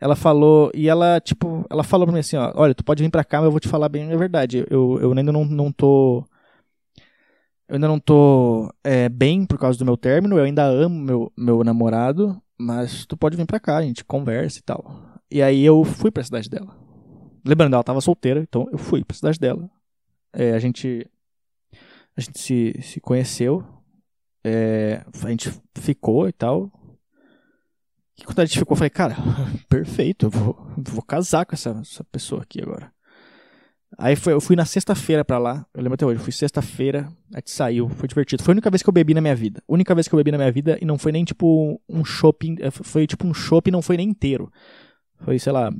Ela 0.00 0.14
falou, 0.14 0.70
e 0.74 0.88
ela, 0.88 1.20
tipo, 1.20 1.64
ela 1.70 1.82
falou 1.82 2.06
pra 2.06 2.12
mim 2.12 2.20
assim, 2.20 2.36
ó, 2.36 2.52
olha, 2.54 2.74
tu 2.74 2.84
pode 2.84 3.02
vir 3.02 3.10
pra 3.10 3.24
cá, 3.24 3.38
mas 3.38 3.46
eu 3.46 3.50
vou 3.50 3.60
te 3.60 3.68
falar 3.68 3.88
bem 3.88 4.12
a 4.12 4.16
verdade. 4.16 4.64
Eu, 4.70 4.98
eu 5.00 5.12
ainda 5.12 5.32
não, 5.32 5.44
não 5.44 5.72
tô 5.72 6.24
eu 7.68 7.74
ainda 7.74 7.86
não 7.86 8.00
tô 8.00 8.72
é, 8.82 9.10
bem 9.10 9.44
por 9.44 9.58
causa 9.58 9.78
do 9.78 9.84
meu 9.84 9.96
término, 9.96 10.38
eu 10.38 10.44
ainda 10.44 10.64
amo 10.64 10.98
meu, 10.98 11.32
meu 11.36 11.62
namorado, 11.62 12.40
mas 12.56 13.04
tu 13.04 13.14
pode 13.14 13.36
vir 13.36 13.44
pra 13.44 13.60
cá, 13.60 13.76
a 13.76 13.82
gente 13.82 14.02
conversa 14.04 14.58
e 14.58 14.62
tal. 14.62 15.20
E 15.30 15.42
aí 15.42 15.62
eu 15.62 15.84
fui 15.84 16.10
pra 16.10 16.24
cidade 16.24 16.48
dela. 16.48 16.74
Lembrando, 17.44 17.74
ela 17.74 17.84
tava 17.84 18.00
solteira, 18.00 18.40
então 18.40 18.66
eu 18.72 18.78
fui 18.78 19.04
pra 19.04 19.14
cidade 19.14 19.38
dela. 19.38 19.70
É, 20.32 20.52
a 20.52 20.58
gente 20.58 21.06
a 22.16 22.20
gente 22.22 22.38
se, 22.40 22.74
se 22.82 23.00
conheceu, 23.00 23.62
é, 24.42 25.04
a 25.22 25.28
gente 25.28 25.52
ficou 25.76 26.26
e 26.26 26.32
tal. 26.32 26.72
E 28.18 28.24
quando 28.24 28.40
a 28.40 28.44
gente 28.44 28.58
ficou, 28.58 28.74
eu 28.74 28.78
falei, 28.78 28.90
cara, 28.90 29.16
perfeito, 29.68 30.26
eu 30.26 30.30
vou, 30.30 30.66
vou 30.76 31.02
casar 31.02 31.46
com 31.46 31.54
essa, 31.54 31.70
essa 31.80 32.04
pessoa 32.04 32.42
aqui 32.42 32.60
agora. 32.60 32.92
Aí 33.96 34.16
foi, 34.16 34.34
eu 34.34 34.40
fui 34.40 34.54
na 34.54 34.66
sexta-feira 34.66 35.24
pra 35.24 35.38
lá, 35.38 35.64
eu 35.72 35.80
lembro 35.80 35.94
até 35.94 36.04
hoje, 36.04 36.20
fui 36.20 36.32
sexta-feira, 36.32 37.08
a 37.32 37.38
gente 37.38 37.50
saiu, 37.50 37.88
foi 37.88 38.06
divertido. 38.06 38.42
Foi 38.42 38.52
a 38.52 38.56
única 38.56 38.70
vez 38.70 38.82
que 38.82 38.88
eu 38.88 38.92
bebi 38.92 39.14
na 39.14 39.20
minha 39.20 39.34
vida. 39.34 39.62
Única 39.66 39.94
vez 39.94 40.06
que 40.06 40.14
eu 40.14 40.18
bebi 40.18 40.30
na 40.30 40.38
minha 40.38 40.52
vida 40.52 40.76
e 40.80 40.84
não 40.84 40.98
foi 40.98 41.10
nem 41.10 41.24
tipo 41.24 41.80
um 41.88 42.04
shopping, 42.04 42.56
eh, 42.60 42.70
foi 42.70 43.06
tipo 43.06 43.26
um 43.26 43.32
shopping, 43.32 43.70
não 43.70 43.80
foi 43.80 43.96
nem 43.96 44.08
inteiro. 44.08 44.52
Foi, 45.20 45.38
sei 45.38 45.52
lá, 45.52 45.72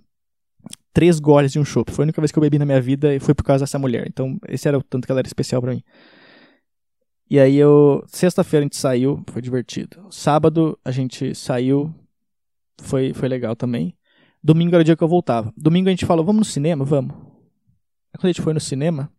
três 0.93 1.21
goles 1.21 1.53
de 1.53 1.59
um 1.59 1.65
chopp. 1.65 1.93
Foi 1.93 2.05
a 2.05 2.07
única 2.07 2.21
vez 2.21 2.33
que 2.33 2.39
eu 2.39 2.41
bebi 2.41 2.59
na 2.59 2.65
minha 2.65 2.81
vida 2.81 3.15
e 3.15 3.21
foi 3.21 3.35
por 3.35 3.45
causa 3.45 3.65
dessa 3.65 3.79
mulher. 3.79 4.07
Então, 4.09 4.39
esse 4.49 4.67
era 4.67 4.79
o 4.79 4.83
tanto 4.83 5.07
que 5.07 5.13
ela 5.13 5.21
era 5.21 5.29
especial 5.29 5.61
para 5.61 5.73
mim. 5.73 5.83
E 7.31 7.39
aí 7.39 7.57
eu, 7.57 8.03
sexta-feira 8.07 8.63
a 8.63 8.67
gente 8.67 8.77
saiu, 8.77 9.23
foi 9.31 9.43
divertido. 9.43 10.07
Sábado 10.11 10.79
a 10.83 10.91
gente 10.91 11.35
saiu, 11.35 11.95
foi 12.83 13.13
foi 13.15 13.29
legal 13.29 13.57
também. 13.57 13.97
Domingo 14.43 14.75
era 14.75 14.83
o 14.83 14.85
dia 14.85 14.97
que 14.97 15.03
eu 15.03 15.09
voltava. 15.09 15.53
Domingo 15.57 15.89
a 15.89 15.91
gente 15.91 16.07
falou, 16.07 16.25
vamos 16.25 16.41
no 16.41 16.53
cinema, 16.53 16.85
vamos 16.85 17.29
quando 18.19 18.31
a 18.31 18.33
gente 18.33 18.43
foi 18.43 18.53
no 18.53 18.61
cinema, 18.61 19.13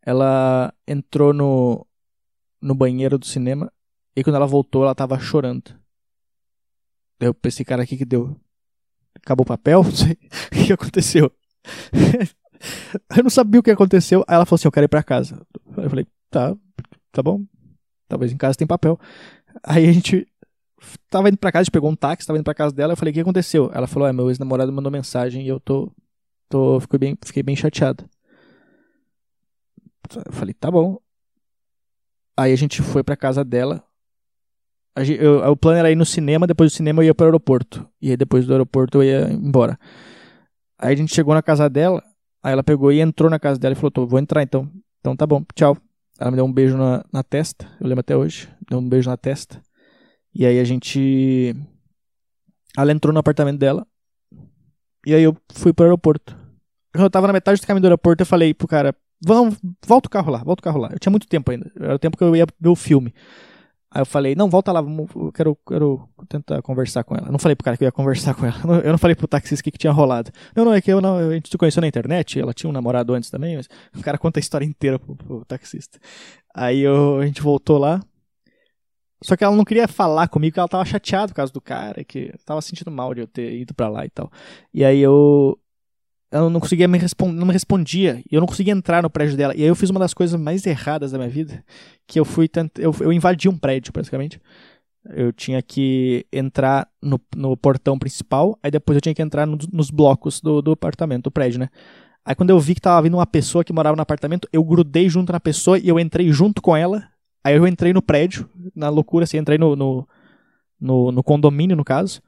ela 0.00 0.72
entrou 0.86 1.32
no, 1.32 1.86
no 2.62 2.74
banheiro 2.74 3.18
do 3.18 3.26
cinema 3.26 3.72
e 4.14 4.22
quando 4.22 4.36
ela 4.36 4.46
voltou, 4.46 4.84
ela 4.84 4.94
tava 4.94 5.18
chorando. 5.18 5.74
Eu 7.18 7.34
pensei, 7.34 7.64
cara, 7.64 7.82
o 7.82 7.86
que 7.86 7.96
que 7.96 8.04
deu? 8.04 8.40
Acabou 9.14 9.42
o 9.42 9.46
papel? 9.46 9.82
Não 9.84 9.90
sei. 9.90 10.12
O 10.12 10.66
que 10.66 10.72
aconteceu? 10.72 11.32
eu 13.16 13.22
não 13.22 13.30
sabia 13.30 13.60
o 13.60 13.62
que 13.62 13.70
aconteceu. 13.70 14.24
Aí 14.26 14.36
ela 14.36 14.46
falou 14.46 14.56
assim, 14.56 14.68
eu 14.68 14.72
quero 14.72 14.84
ir 14.84 14.88
pra 14.88 15.02
casa. 15.02 15.44
Eu 15.76 15.90
falei, 15.90 16.06
tá, 16.30 16.56
tá 17.12 17.22
bom. 17.22 17.44
Talvez 18.08 18.32
em 18.32 18.36
casa 18.36 18.56
tem 18.56 18.66
papel. 18.66 18.98
Aí 19.62 19.88
a 19.88 19.92
gente 19.92 20.26
tava 21.08 21.28
indo 21.28 21.38
pra 21.38 21.52
casa, 21.52 21.62
a 21.62 21.64
gente 21.64 21.72
pegou 21.72 21.90
um 21.90 21.96
táxi, 21.96 22.26
tava 22.26 22.38
indo 22.38 22.44
pra 22.44 22.54
casa 22.54 22.74
dela. 22.74 22.92
Eu 22.92 22.96
falei, 22.96 23.10
o 23.10 23.14
que 23.14 23.20
aconteceu? 23.20 23.70
Ela 23.72 23.86
falou, 23.86 24.08
é, 24.08 24.12
meu 24.12 24.28
ex-namorado 24.28 24.72
mandou 24.72 24.90
mensagem 24.90 25.44
e 25.44 25.48
eu 25.48 25.60
tô 25.60 25.92
Tô, 26.50 26.80
fiquei, 26.80 26.98
bem, 26.98 27.18
fiquei 27.24 27.42
bem 27.44 27.54
chateado. 27.54 28.04
Eu 30.26 30.32
falei, 30.32 30.52
tá 30.52 30.68
bom. 30.68 30.98
Aí 32.36 32.52
a 32.52 32.56
gente 32.56 32.82
foi 32.82 33.04
pra 33.04 33.16
casa 33.16 33.44
dela. 33.44 33.84
Gente, 34.98 35.22
eu, 35.22 35.38
o 35.48 35.56
plano 35.56 35.78
era 35.78 35.92
ir 35.92 35.94
no 35.94 36.04
cinema, 36.04 36.48
depois 36.48 36.72
do 36.72 36.74
cinema 36.74 37.00
eu 37.00 37.06
ia 37.06 37.14
pro 37.14 37.26
aeroporto. 37.26 37.88
E 38.02 38.10
aí 38.10 38.16
depois 38.16 38.46
do 38.46 38.52
aeroporto 38.52 38.98
eu 38.98 39.04
ia 39.04 39.32
embora. 39.32 39.78
Aí 40.76 40.92
a 40.92 40.96
gente 40.96 41.14
chegou 41.14 41.32
na 41.34 41.42
casa 41.42 41.70
dela, 41.70 42.02
aí 42.42 42.52
ela 42.52 42.64
pegou 42.64 42.90
e 42.90 43.00
entrou 43.00 43.30
na 43.30 43.38
casa 43.38 43.60
dela 43.60 43.74
e 43.74 43.76
falou, 43.76 44.08
vou 44.08 44.18
entrar 44.18 44.42
então. 44.42 44.68
Então 44.98 45.14
tá 45.14 45.24
bom, 45.24 45.44
tchau. 45.54 45.76
Ela 46.18 46.32
me 46.32 46.36
deu 46.36 46.44
um 46.44 46.52
beijo 46.52 46.76
na, 46.76 47.04
na 47.12 47.22
testa, 47.22 47.70
eu 47.80 47.86
lembro 47.86 48.00
até 48.00 48.16
hoje. 48.16 48.48
Deu 48.68 48.80
um 48.80 48.88
beijo 48.88 49.08
na 49.08 49.16
testa. 49.16 49.62
E 50.34 50.46
aí 50.46 50.58
a 50.58 50.64
gente. 50.64 51.54
Ela 52.76 52.92
entrou 52.92 53.12
no 53.12 53.20
apartamento 53.20 53.58
dela. 53.58 53.86
E 55.06 55.14
aí 55.14 55.22
eu 55.22 55.36
fui 55.52 55.72
pro 55.72 55.84
aeroporto. 55.84 56.36
Quando 56.92 57.04
eu 57.04 57.10
tava 57.10 57.26
na 57.26 57.32
metade 57.32 57.60
do 57.60 57.66
caminho 57.66 57.82
do 57.82 57.86
aeroporto, 57.86 58.22
eu 58.22 58.26
falei 58.26 58.52
pro 58.52 58.68
cara, 58.68 58.94
vamos, 59.24 59.56
volta 59.86 60.08
o 60.08 60.10
carro 60.10 60.30
lá, 60.30 60.38
volta 60.38 60.60
o 60.60 60.64
carro 60.64 60.80
lá. 60.80 60.90
Eu 60.92 60.98
tinha 60.98 61.10
muito 61.10 61.26
tempo 61.26 61.50
ainda, 61.50 61.70
era 61.78 61.94
o 61.94 61.98
tempo 61.98 62.16
que 62.16 62.24
eu 62.24 62.34
ia 62.34 62.46
ver 62.58 62.68
o 62.68 62.76
filme. 62.76 63.14
Aí 63.92 64.02
eu 64.02 64.06
falei, 64.06 64.36
não, 64.36 64.48
volta 64.48 64.70
lá, 64.70 64.80
vamos, 64.80 65.10
eu 65.16 65.32
quero, 65.32 65.58
quero 65.66 66.08
tentar 66.28 66.62
conversar 66.62 67.02
com 67.02 67.16
ela. 67.16 67.26
Eu 67.26 67.32
não 67.32 67.40
falei 67.40 67.56
pro 67.56 67.64
cara 67.64 67.76
que 67.76 67.82
eu 67.82 67.86
ia 67.86 67.92
conversar 67.92 68.34
com 68.36 68.46
ela. 68.46 68.80
Eu 68.84 68.92
não 68.92 68.98
falei 68.98 69.16
pro 69.16 69.26
taxista 69.26 69.60
o 69.60 69.64
que, 69.64 69.72
que 69.72 69.78
tinha 69.78 69.92
rolado. 69.92 70.30
Não, 70.54 70.64
não, 70.64 70.72
é 70.72 70.80
que 70.80 70.92
eu 70.92 71.00
não, 71.00 71.16
a 71.16 71.34
gente 71.34 71.50
se 71.50 71.58
conheceu 71.58 71.80
na 71.80 71.88
internet, 71.88 72.38
ela 72.38 72.54
tinha 72.54 72.70
um 72.70 72.72
namorado 72.72 73.12
antes 73.14 73.30
também, 73.30 73.56
mas 73.56 73.68
o 73.96 74.00
cara 74.00 74.16
conta 74.16 74.38
a 74.38 74.42
história 74.42 74.64
inteira 74.64 74.96
pro, 74.98 75.16
pro 75.16 75.44
taxista. 75.44 75.98
Aí 76.54 76.80
eu, 76.80 77.18
a 77.18 77.26
gente 77.26 77.42
voltou 77.42 77.78
lá. 77.78 78.00
Só 79.22 79.36
que 79.36 79.44
ela 79.44 79.54
não 79.54 79.64
queria 79.64 79.86
falar 79.86 80.28
comigo, 80.28 80.52
porque 80.52 80.60
ela 80.60 80.68
tava 80.68 80.84
chateada 80.84 81.28
por 81.28 81.34
causa 81.34 81.52
do 81.52 81.60
cara, 81.60 82.02
que 82.04 82.32
tava 82.44 82.62
sentindo 82.62 82.90
mal 82.90 83.14
de 83.14 83.20
eu 83.20 83.26
ter 83.26 83.52
ido 83.60 83.74
pra 83.74 83.88
lá 83.88 84.04
e 84.06 84.10
tal. 84.10 84.30
E 84.72 84.84
aí 84.84 84.98
eu, 85.00 85.58
ela 86.30 86.48
não 86.48 86.60
conseguia 86.60 86.88
me 86.88 86.96
responder, 86.96 87.32
não 87.32 87.46
me 87.46 87.52
respondia, 87.52 88.22
e 88.30 88.34
eu 88.34 88.40
não 88.40 88.46
conseguia 88.46 88.72
entrar 88.72 89.02
no 89.02 89.10
prédio 89.10 89.36
dela. 89.36 89.54
E 89.54 89.62
aí 89.62 89.68
eu 89.68 89.76
fiz 89.76 89.90
uma 89.90 90.00
das 90.00 90.14
coisas 90.14 90.40
mais 90.40 90.64
erradas 90.64 91.12
da 91.12 91.18
minha 91.18 91.28
vida, 91.28 91.62
que 92.06 92.18
eu 92.18 92.24
fui 92.24 92.48
eu, 92.78 92.94
eu 93.00 93.12
invadi 93.12 93.48
um 93.48 93.58
prédio, 93.58 93.92
praticamente. 93.92 94.40
Eu 95.10 95.32
tinha 95.32 95.62
que 95.62 96.26
entrar 96.32 96.88
no, 97.02 97.20
no 97.34 97.56
portão 97.56 97.98
principal, 97.98 98.58
aí 98.62 98.70
depois 98.70 98.96
eu 98.96 99.00
tinha 99.00 99.14
que 99.14 99.22
entrar 99.22 99.46
no, 99.46 99.58
nos 99.72 99.90
blocos 99.90 100.40
do, 100.40 100.62
do 100.62 100.72
apartamento, 100.72 101.24
do 101.24 101.30
prédio, 101.30 101.58
né? 101.58 101.68
Aí 102.24 102.34
quando 102.34 102.50
eu 102.50 102.60
vi 102.60 102.74
que 102.74 102.80
tava 102.80 103.02
vindo 103.02 103.16
uma 103.16 103.26
pessoa 103.26 103.64
que 103.64 103.72
morava 103.72 103.96
no 103.96 104.02
apartamento, 104.02 104.48
eu 104.52 104.62
grudei 104.62 105.08
junto 105.08 105.32
na 105.32 105.40
pessoa 105.40 105.78
e 105.78 105.88
eu 105.88 105.98
entrei 105.98 106.30
junto 106.32 106.60
com 106.60 106.76
ela. 106.76 107.08
Aí 107.42 107.56
eu 107.56 107.66
entrei 107.66 107.92
no 107.92 108.02
prédio, 108.02 108.48
na 108.74 108.88
loucura, 108.88 109.24
assim, 109.24 109.38
entrei 109.38 109.58
no, 109.58 109.74
no, 109.74 110.08
no, 110.80 111.12
no 111.12 111.22
condomínio, 111.22 111.76
no 111.76 111.84
caso. 111.84 112.22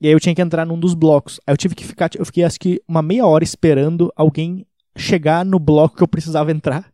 E 0.00 0.06
aí 0.06 0.12
eu 0.12 0.20
tinha 0.20 0.34
que 0.34 0.40
entrar 0.40 0.64
num 0.64 0.78
dos 0.78 0.94
blocos. 0.94 1.40
Aí 1.46 1.52
eu 1.52 1.56
tive 1.56 1.74
que 1.74 1.84
ficar, 1.84 2.08
eu 2.16 2.24
fiquei 2.24 2.44
acho 2.44 2.58
que 2.58 2.80
uma 2.88 3.02
meia 3.02 3.26
hora 3.26 3.44
esperando 3.44 4.12
alguém 4.16 4.66
chegar 4.96 5.44
no 5.44 5.58
bloco 5.58 5.96
que 5.96 6.02
eu 6.02 6.08
precisava 6.08 6.50
entrar. 6.50 6.90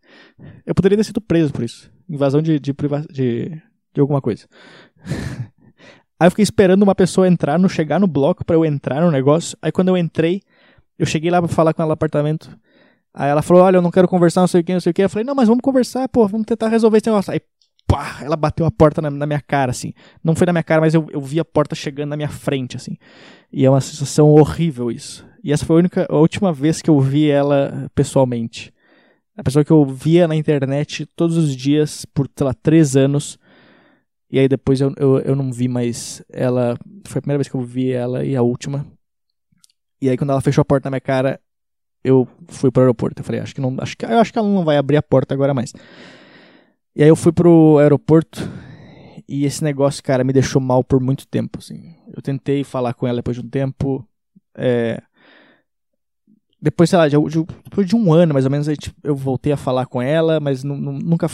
Eu 0.64 0.74
poderia 0.74 0.96
ter 0.96 1.04
sido 1.04 1.20
preso 1.20 1.52
por 1.52 1.62
isso. 1.62 1.90
Invasão 2.08 2.42
de, 2.42 2.58
de, 2.58 2.74
de, 3.12 3.62
de 3.94 4.00
alguma 4.00 4.20
coisa. 4.20 4.46
aí 6.18 6.26
eu 6.26 6.30
fiquei 6.30 6.42
esperando 6.42 6.82
uma 6.82 6.94
pessoa 6.94 7.28
entrar, 7.28 7.58
no 7.58 7.68
chegar 7.68 8.00
no 8.00 8.06
bloco 8.06 8.44
para 8.44 8.56
eu 8.56 8.64
entrar 8.64 9.00
no 9.00 9.10
negócio. 9.10 9.56
Aí 9.62 9.70
quando 9.70 9.88
eu 9.88 9.96
entrei, 9.96 10.42
eu 10.98 11.06
cheguei 11.06 11.30
lá 11.30 11.40
pra 11.40 11.48
falar 11.48 11.74
com 11.74 11.82
ela 11.82 11.90
no 11.90 11.94
apartamento. 11.94 12.56
Aí 13.16 13.30
ela 13.30 13.40
falou: 13.40 13.62
Olha, 13.62 13.78
eu 13.78 13.82
não 13.82 13.90
quero 13.90 14.06
conversar, 14.06 14.42
não 14.42 14.46
sei 14.46 14.60
o 14.60 14.64
que, 14.64 14.74
não 14.74 14.80
sei 14.80 14.90
o 14.90 14.94
que. 14.94 15.02
Eu 15.02 15.08
falei: 15.08 15.24
Não, 15.24 15.34
mas 15.34 15.48
vamos 15.48 15.62
conversar, 15.62 16.06
pô, 16.06 16.28
vamos 16.28 16.46
tentar 16.46 16.68
resolver 16.68 16.98
esse 16.98 17.06
negócio. 17.06 17.32
Aí, 17.32 17.40
pá, 17.86 18.18
ela 18.22 18.36
bateu 18.36 18.66
a 18.66 18.70
porta 18.70 19.00
na, 19.00 19.10
na 19.10 19.24
minha 19.24 19.40
cara, 19.40 19.70
assim. 19.70 19.94
Não 20.22 20.36
foi 20.36 20.46
na 20.46 20.52
minha 20.52 20.62
cara, 20.62 20.82
mas 20.82 20.92
eu, 20.92 21.06
eu 21.10 21.20
vi 21.20 21.40
a 21.40 21.44
porta 21.44 21.74
chegando 21.74 22.10
na 22.10 22.16
minha 22.16 22.28
frente, 22.28 22.76
assim. 22.76 22.98
E 23.50 23.64
é 23.64 23.70
uma 23.70 23.80
sensação 23.80 24.28
horrível 24.28 24.90
isso. 24.90 25.26
E 25.42 25.50
essa 25.50 25.64
foi 25.64 25.76
a 25.76 25.78
única, 25.78 26.06
a 26.10 26.16
última 26.16 26.52
vez 26.52 26.82
que 26.82 26.90
eu 26.90 27.00
vi 27.00 27.30
ela 27.30 27.90
pessoalmente. 27.94 28.70
A 29.34 29.42
pessoa 29.42 29.64
que 29.64 29.70
eu 29.70 29.84
via 29.86 30.28
na 30.28 30.36
internet 30.36 31.06
todos 31.16 31.38
os 31.38 31.56
dias 31.56 32.04
por, 32.04 32.28
sei 32.36 32.46
lá, 32.46 32.52
três 32.52 32.96
anos. 32.96 33.38
E 34.30 34.38
aí 34.38 34.48
depois 34.48 34.80
eu, 34.80 34.92
eu, 34.98 35.18
eu 35.20 35.36
não 35.36 35.50
vi 35.50 35.68
mais 35.68 36.22
ela. 36.30 36.76
Foi 37.06 37.18
a 37.20 37.22
primeira 37.22 37.38
vez 37.38 37.48
que 37.48 37.54
eu 37.54 37.62
vi 37.62 37.92
ela 37.92 38.24
e 38.24 38.36
a 38.36 38.42
última. 38.42 38.84
E 40.02 40.10
aí 40.10 40.18
quando 40.18 40.30
ela 40.30 40.40
fechou 40.42 40.60
a 40.60 40.64
porta 40.64 40.88
na 40.88 40.94
minha 40.94 41.00
cara, 41.00 41.40
eu 42.06 42.28
fui 42.46 42.70
pro 42.70 42.82
aeroporto. 42.82 43.20
Eu 43.20 43.24
falei, 43.24 43.40
acho 43.40 43.54
que 43.54 43.60
não, 43.60 43.74
acho 43.80 43.96
que, 43.96 44.04
eu 44.04 44.18
acho 44.18 44.32
que 44.32 44.38
ela 44.38 44.48
não 44.48 44.64
vai 44.64 44.76
abrir 44.76 44.96
a 44.96 45.02
porta 45.02 45.34
agora 45.34 45.52
mais. 45.52 45.72
E 46.94 47.02
aí 47.02 47.08
eu 47.08 47.16
fui 47.16 47.32
pro 47.32 47.78
aeroporto 47.78 48.48
e 49.28 49.44
esse 49.44 49.62
negócio, 49.64 50.02
cara, 50.02 50.22
me 50.22 50.32
deixou 50.32 50.62
mal 50.62 50.84
por 50.84 51.00
muito 51.00 51.26
tempo, 51.26 51.58
assim. 51.58 51.96
Eu 52.14 52.22
tentei 52.22 52.62
falar 52.62 52.94
com 52.94 53.06
ela 53.06 53.16
depois 53.16 53.36
de 53.36 53.44
um 53.44 53.48
tempo, 53.48 54.06
é... 54.56 55.02
depois, 56.62 56.88
sei 56.88 56.98
lá, 56.98 57.08
de, 57.08 57.16
de, 57.16 57.44
depois 57.64 57.86
de 57.86 57.96
um 57.96 58.12
ano, 58.12 58.32
mais 58.32 58.44
ou 58.44 58.50
menos, 58.50 58.68
eu 59.02 59.16
voltei 59.16 59.52
a 59.52 59.56
falar 59.56 59.86
com 59.86 60.00
ela, 60.00 60.38
mas 60.38 60.62
nunca 60.62 61.28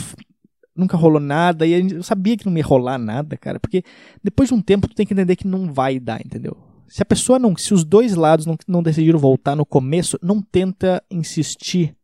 nunca 0.75 0.97
rolou 0.97 1.19
nada, 1.19 1.67
e 1.67 1.87
eu 1.91 2.01
sabia 2.01 2.35
que 2.35 2.47
não 2.47 2.57
ia 2.57 2.65
rolar 2.65 2.97
nada, 2.97 3.37
cara, 3.37 3.59
porque 3.59 3.83
depois 4.23 4.49
de 4.49 4.55
um 4.55 4.61
tempo 4.61 4.87
tu 4.87 4.95
tem 4.95 5.05
que 5.05 5.13
entender 5.13 5.35
que 5.35 5.45
não 5.45 5.71
vai 5.71 5.99
dar, 5.99 6.19
entendeu? 6.25 6.57
Se 6.87 7.01
a 7.01 7.05
pessoa 7.05 7.39
não, 7.39 7.55
se 7.55 7.73
os 7.73 7.83
dois 7.83 8.15
lados 8.15 8.45
não, 8.45 8.57
não 8.67 8.83
decidiram 8.83 9.17
voltar 9.17 9.55
no 9.55 9.65
começo, 9.65 10.17
não 10.21 10.41
tenta 10.41 11.03
insistir 11.09 11.95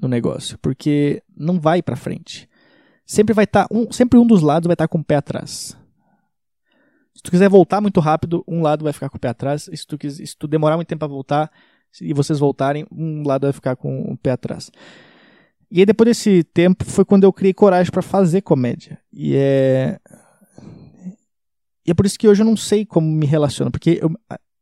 no 0.00 0.08
negócio, 0.08 0.58
porque 0.58 1.22
não 1.36 1.58
vai 1.58 1.82
para 1.82 1.96
frente. 1.96 2.48
Sempre 3.04 3.32
vai 3.32 3.44
estar 3.44 3.66
tá, 3.66 3.74
um, 3.74 3.90
sempre 3.90 4.18
um 4.18 4.26
dos 4.26 4.42
lados 4.42 4.66
vai 4.66 4.74
estar 4.74 4.84
tá 4.84 4.88
com 4.88 4.98
o 4.98 5.04
pé 5.04 5.16
atrás. 5.16 5.76
Se 7.14 7.22
tu 7.22 7.30
quiser 7.30 7.48
voltar 7.48 7.80
muito 7.80 7.98
rápido, 8.00 8.44
um 8.46 8.60
lado 8.60 8.84
vai 8.84 8.92
ficar 8.92 9.08
com 9.08 9.16
o 9.16 9.20
pé 9.20 9.28
atrás. 9.28 9.70
Se 9.72 9.86
tu, 9.86 9.96
se 10.10 10.36
tu 10.36 10.46
demorar 10.46 10.76
muito 10.76 10.88
tempo 10.88 10.98
para 10.98 11.08
voltar 11.08 11.50
e 12.00 12.12
vocês 12.12 12.38
voltarem, 12.38 12.86
um 12.92 13.26
lado 13.26 13.46
vai 13.46 13.52
ficar 13.52 13.74
com 13.74 14.02
o 14.02 14.16
pé 14.18 14.32
atrás. 14.32 14.70
E 15.70 15.80
aí 15.80 15.86
depois 15.86 16.08
desse 16.08 16.44
tempo 16.44 16.84
foi 16.84 17.04
quando 17.04 17.24
eu 17.24 17.32
criei 17.32 17.54
coragem 17.54 17.90
para 17.90 18.02
fazer 18.02 18.42
comédia. 18.42 18.98
E 19.12 19.34
é 19.34 19.98
e 21.86 21.90
é 21.90 21.94
por 21.94 22.04
isso 22.04 22.18
que 22.18 22.26
hoje 22.26 22.42
eu 22.42 22.46
não 22.46 22.56
sei 22.56 22.84
como 22.84 23.06
me 23.06 23.26
relaciono, 23.26 23.70
porque 23.70 23.98
eu, 24.02 24.10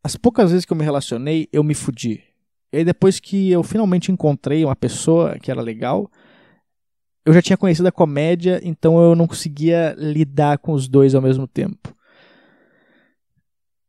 as 0.03 0.17
poucas 0.17 0.51
vezes 0.51 0.65
que 0.65 0.73
eu 0.73 0.77
me 0.77 0.85
relacionei, 0.85 1.49
eu 1.53 1.65
me 1.65 1.75
fudi. 1.75 2.23
E 2.73 2.79
aí 2.79 2.85
depois 2.85 3.19
que 3.19 3.51
eu 3.51 3.63
finalmente 3.63 4.13
encontrei 4.13 4.65
uma 4.65 4.77
pessoa 4.77 5.39
que 5.39 5.51
era 5.51 5.63
legal, 5.63 6.11
eu 7.25 7.33
já 7.33 7.41
tinha 7.41 7.57
conhecido 7.57 7.89
a 7.89 7.93
comédia, 7.93 8.61
então 8.63 9.01
eu 9.01 9.15
não 9.15 9.27
conseguia 9.27 9.95
lidar 9.97 10.59
com 10.59 10.73
os 10.73 10.87
dois 10.87 11.15
ao 11.15 11.23
mesmo 11.23 11.47
tempo. 11.47 11.95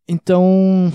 Então. 0.08 0.92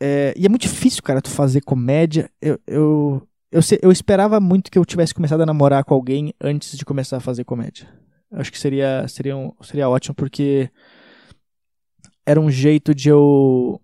É, 0.00 0.34
e 0.36 0.46
é 0.46 0.48
muito 0.48 0.62
difícil, 0.62 1.02
cara, 1.02 1.22
tu 1.22 1.30
fazer 1.30 1.62
comédia. 1.62 2.30
Eu, 2.40 2.60
eu, 2.66 3.28
eu, 3.50 3.60
eu 3.82 3.90
esperava 3.90 4.38
muito 4.38 4.70
que 4.70 4.78
eu 4.78 4.84
tivesse 4.84 5.14
começado 5.14 5.40
a 5.40 5.46
namorar 5.46 5.82
com 5.82 5.94
alguém 5.94 6.32
antes 6.40 6.76
de 6.76 6.84
começar 6.84 7.16
a 7.16 7.20
fazer 7.20 7.44
comédia. 7.44 7.88
Acho 8.34 8.50
que 8.50 8.58
seria, 8.58 9.06
seria, 9.08 9.34
seria 9.62 9.88
ótimo, 9.88 10.14
porque 10.14 10.70
era 12.26 12.40
um 12.40 12.50
jeito 12.50 12.94
de 12.94 13.08
eu. 13.08 13.80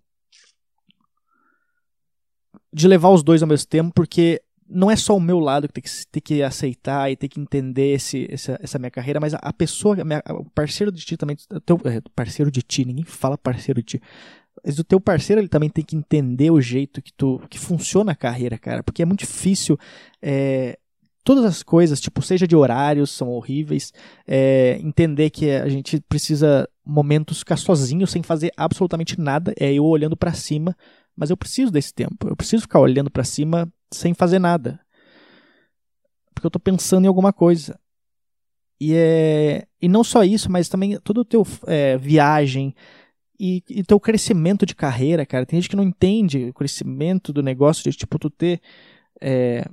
de 2.73 2.87
levar 2.87 3.09
os 3.09 3.23
dois 3.23 3.41
ao 3.41 3.49
mesmo 3.49 3.67
tempo, 3.67 3.91
porque 3.93 4.41
não 4.67 4.89
é 4.89 4.95
só 4.95 5.15
o 5.15 5.19
meu 5.19 5.39
lado 5.39 5.67
que 5.67 5.73
tem 5.73 5.83
que, 5.83 5.89
tem 6.09 6.21
que 6.21 6.43
aceitar 6.43 7.11
e 7.11 7.17
tem 7.17 7.29
que 7.29 7.39
entender 7.39 7.93
esse, 7.93 8.27
essa, 8.31 8.57
essa 8.61 8.79
minha 8.79 8.89
carreira, 8.89 9.19
mas 9.19 9.33
a, 9.33 9.37
a 9.37 9.51
pessoa, 9.51 9.99
a 10.01 10.05
minha, 10.05 10.23
o 10.29 10.49
parceiro 10.51 10.91
de 10.91 11.03
ti 11.05 11.17
também, 11.17 11.35
teu, 11.65 11.77
é, 11.83 12.01
parceiro 12.15 12.49
de 12.49 12.61
ti, 12.61 12.85
ninguém 12.85 13.03
fala 13.03 13.37
parceiro 13.37 13.81
de 13.81 13.97
ti. 13.97 14.01
Mas 14.63 14.79
o 14.79 14.83
teu 14.83 14.99
parceiro 14.99 15.41
ele 15.41 15.49
também 15.49 15.69
tem 15.69 15.83
que 15.83 15.95
entender 15.95 16.51
o 16.51 16.61
jeito 16.61 17.01
que 17.01 17.11
tu 17.13 17.41
que 17.49 17.59
funciona 17.59 18.13
a 18.13 18.15
carreira, 18.15 18.57
cara, 18.57 18.83
porque 18.83 19.01
é 19.01 19.05
muito 19.05 19.21
difícil 19.21 19.77
é, 20.21 20.77
todas 21.23 21.45
as 21.45 21.63
coisas, 21.63 21.99
tipo, 22.01 22.21
seja 22.21 22.47
de 22.47 22.55
horários, 22.55 23.11
são 23.11 23.29
horríveis. 23.29 23.93
É, 24.27 24.77
entender 24.81 25.29
que 25.29 25.51
a 25.51 25.69
gente 25.69 25.99
precisa 26.01 26.67
momentos 26.83 27.39
ficar 27.39 27.57
sozinho, 27.57 28.07
sem 28.07 28.23
fazer 28.23 28.51
absolutamente 28.57 29.19
nada. 29.19 29.53
É 29.59 29.71
eu 29.73 29.85
olhando 29.85 30.17
para 30.17 30.33
cima, 30.33 30.75
mas 31.15 31.29
eu 31.29 31.37
preciso 31.37 31.71
desse 31.71 31.93
tempo. 31.93 32.27
Eu 32.27 32.35
preciso 32.35 32.63
ficar 32.63 32.79
olhando 32.79 33.11
para 33.11 33.23
cima 33.23 33.71
sem 33.91 34.13
fazer 34.13 34.39
nada. 34.39 34.79
Porque 36.33 36.47
eu 36.47 36.51
tô 36.51 36.59
pensando 36.59 37.05
em 37.05 37.07
alguma 37.07 37.31
coisa. 37.31 37.79
E, 38.79 38.95
é, 38.95 39.67
e 39.79 39.87
não 39.87 40.03
só 40.03 40.23
isso, 40.23 40.51
mas 40.51 40.67
também 40.67 40.99
todo 41.01 41.19
o 41.19 41.25
teu 41.25 41.45
é, 41.67 41.97
viagem 41.97 42.73
e, 43.39 43.63
e 43.69 43.83
teu 43.83 43.99
crescimento 43.99 44.65
de 44.65 44.73
carreira, 44.73 45.23
cara. 45.23 45.45
Tem 45.45 45.61
gente 45.61 45.69
que 45.69 45.75
não 45.75 45.83
entende 45.83 46.49
o 46.49 46.53
crescimento 46.53 47.31
do 47.31 47.43
negócio 47.43 47.83
de, 47.83 47.95
tipo, 47.95 48.17
tu 48.17 48.29
ter... 48.29 48.59
É, 49.21 49.63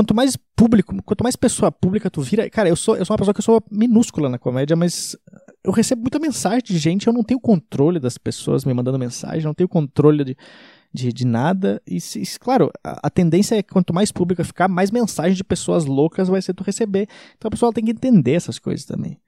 quanto 0.00 0.14
mais 0.14 0.34
público, 0.56 0.96
quanto 1.02 1.22
mais 1.22 1.36
pessoa 1.36 1.70
pública 1.70 2.10
tu 2.10 2.22
vira, 2.22 2.48
cara, 2.48 2.70
eu 2.70 2.76
sou, 2.76 2.96
eu 2.96 3.04
sou 3.04 3.12
uma 3.12 3.18
pessoa 3.18 3.34
que 3.34 3.40
eu 3.40 3.44
sou 3.44 3.62
minúscula 3.70 4.30
na 4.30 4.38
comédia, 4.38 4.74
mas 4.74 5.14
eu 5.62 5.72
recebo 5.72 6.00
muita 6.00 6.18
mensagem 6.18 6.62
de 6.64 6.78
gente, 6.78 7.06
eu 7.06 7.12
não 7.12 7.22
tenho 7.22 7.38
controle 7.38 8.00
das 8.00 8.16
pessoas 8.16 8.64
me 8.64 8.72
mandando 8.72 8.98
mensagem, 8.98 9.44
não 9.44 9.52
tenho 9.52 9.68
controle 9.68 10.24
de, 10.24 10.36
de, 10.90 11.12
de 11.12 11.26
nada. 11.26 11.82
E, 11.86 11.98
claro, 12.40 12.70
a, 12.82 13.08
a, 13.08 13.10
tendência 13.10 13.56
é 13.56 13.62
que 13.62 13.70
quanto 13.70 13.92
mais 13.92 14.10
pública 14.10 14.42
ficar, 14.42 14.68
mais 14.68 14.90
mensagem 14.90 15.36
de 15.36 15.44
pessoas 15.44 15.84
loucas 15.84 16.28
vai 16.28 16.40
ser 16.40 16.54
tu 16.54 16.64
receber. 16.64 17.06
Então 17.36 17.48
a 17.48 17.50
pessoa 17.50 17.70
tem 17.70 17.84
que 17.84 17.90
entender 17.90 18.32
essas 18.32 18.58
coisas 18.58 18.86
também. 18.86 19.20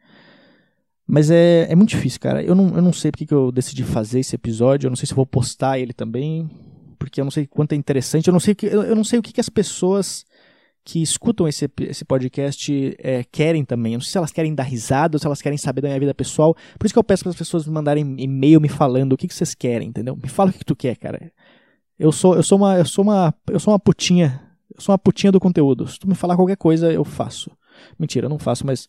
Mas 1.07 1.31
é, 1.31 1.67
é 1.71 1.77
muito 1.77 1.91
difícil, 1.91 2.19
cara. 2.19 2.43
Eu 2.43 2.55
não, 2.55 2.75
eu 2.77 2.81
não 2.81 2.95
sei 2.95 3.11
porque 3.11 3.27
que 3.27 3.35
eu 3.35 3.53
decidi 3.53 3.85
fazer 3.85 4.21
esse 4.21 4.35
episódio, 4.35 4.87
eu 4.87 4.91
não 4.91 4.97
sei 4.97 5.07
se 5.07 5.13
vou 5.13 5.27
postar 5.27 5.79
ele 5.79 5.93
também, 5.93 6.49
porque 6.99 7.21
eu 7.21 7.25
não 7.25 7.31
sei 7.31 7.47
quanto 7.47 7.73
é 7.73 7.77
interessante, 7.77 8.29
eu 8.29 8.33
não 8.33 8.41
sei, 8.41 8.57
eu, 8.63 8.85
eu 8.85 8.97
não 8.97 9.05
sei 9.05 9.19
o 9.19 9.23
que, 9.23 9.35
que 9.35 9.41
as 9.41 9.51
pessoas 9.51 10.25
que 10.85 11.01
escutam 11.01 11.47
esse, 11.47 11.71
esse 11.81 12.05
podcast 12.05 12.97
é, 12.99 13.25
querem 13.25 13.65
também. 13.65 13.93
Eu 13.93 13.99
não 13.99 14.03
sei 14.03 14.13
se 14.13 14.19
elas 14.19 14.33
querem 14.33 14.55
dar 14.55 14.65
risada 14.65 15.17
ou 15.17 15.19
se 15.19 15.27
elas 15.27 15.41
querem 15.41 15.57
saber 15.57 15.81
da 15.81 15.89
minha 15.89 16.01
vida 16.01 16.15
pessoal. 16.15 16.55
Por 16.79 16.87
isso 16.87 16.95
que 16.95 16.99
eu 16.99 17.05
peço 17.05 17.23
para 17.23 17.31
as 17.31 17.37
pessoas 17.37 17.67
me 17.67 17.73
mandarem 17.73 18.17
e-mail 18.19 18.61
me 18.61 18.69
falando 18.69 19.13
o 19.13 19.17
que, 19.17 19.29
que 19.29 19.35
vocês 19.35 19.55
querem, 19.55 19.89
entendeu? 19.89 20.17
Me 20.17 20.29
fala 20.29 20.51
o 20.51 20.53
que, 20.53 20.59
que 20.61 20.65
tu 20.65 20.77
quer, 20.77 20.97
cara. 20.97 21.33
Eu 21.99 22.11
sou, 22.11 22.35
eu 22.35 22.43
sou 22.43 22.59
uma, 22.59 22.79
eu 22.79 22.85
sou 22.85 23.05
uma, 23.05 23.35
eu 23.49 23.61
sou 23.61 23.73
uma 23.73 23.79
putinha. 23.79 24.43
Eu 24.75 24.81
sou 24.81 24.93
uma 24.93 24.99
putinha 24.99 25.31
do 25.31 25.39
conteúdo. 25.39 25.87
Se 25.87 25.99
tu 25.99 26.09
me 26.09 26.15
falar 26.15 26.35
qualquer 26.35 26.57
coisa, 26.57 26.93
eu 26.93 27.05
faço. 27.05 27.51
Mentira, 27.99 28.27
eu 28.27 28.31
não 28.31 28.39
faço, 28.39 28.67
mas, 28.67 28.89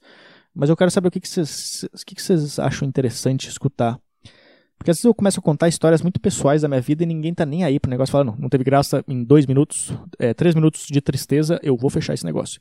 mas 0.54 0.70
eu 0.70 0.78
quero 0.78 0.90
saber 0.90 1.10
o 1.10 1.12
que, 1.12 1.20
que, 1.20 1.30
vocês, 1.30 1.84
o 1.94 2.06
que, 2.06 2.16
que 2.16 2.22
vocês 2.22 2.58
acham 2.58 2.88
interessante 2.88 3.48
escutar. 3.48 4.00
Porque 4.78 4.92
às 4.92 4.98
vezes 4.98 5.06
eu 5.06 5.14
começo 5.14 5.40
a 5.40 5.44
contar 5.44 5.68
histórias 5.70 6.02
muito 6.02 6.20
pessoais 6.20 6.62
da 6.62 6.68
minha 6.68 6.82
vida 6.82 7.04
e 7.04 7.06
ninguém 7.06 7.34
tá 7.34 7.46
nem 7.46 7.64
aí 7.64 7.80
pro 7.80 7.90
negócio. 7.90 8.12
Fala, 8.12 8.26
não, 8.26 8.36
não 8.38 8.50
teve 8.50 8.64
graça 8.64 9.04
em 9.08 9.24
dois 9.24 9.46
minutos, 9.46 9.94
é, 10.20 10.34
três 10.34 10.54
minutos 10.54 10.88
de 10.88 11.00
tristeza, 11.00 11.60
eu 11.64 11.78
vou 11.78 11.90
fechar 11.90 12.14
esse 12.14 12.26
negócio. 12.26 12.60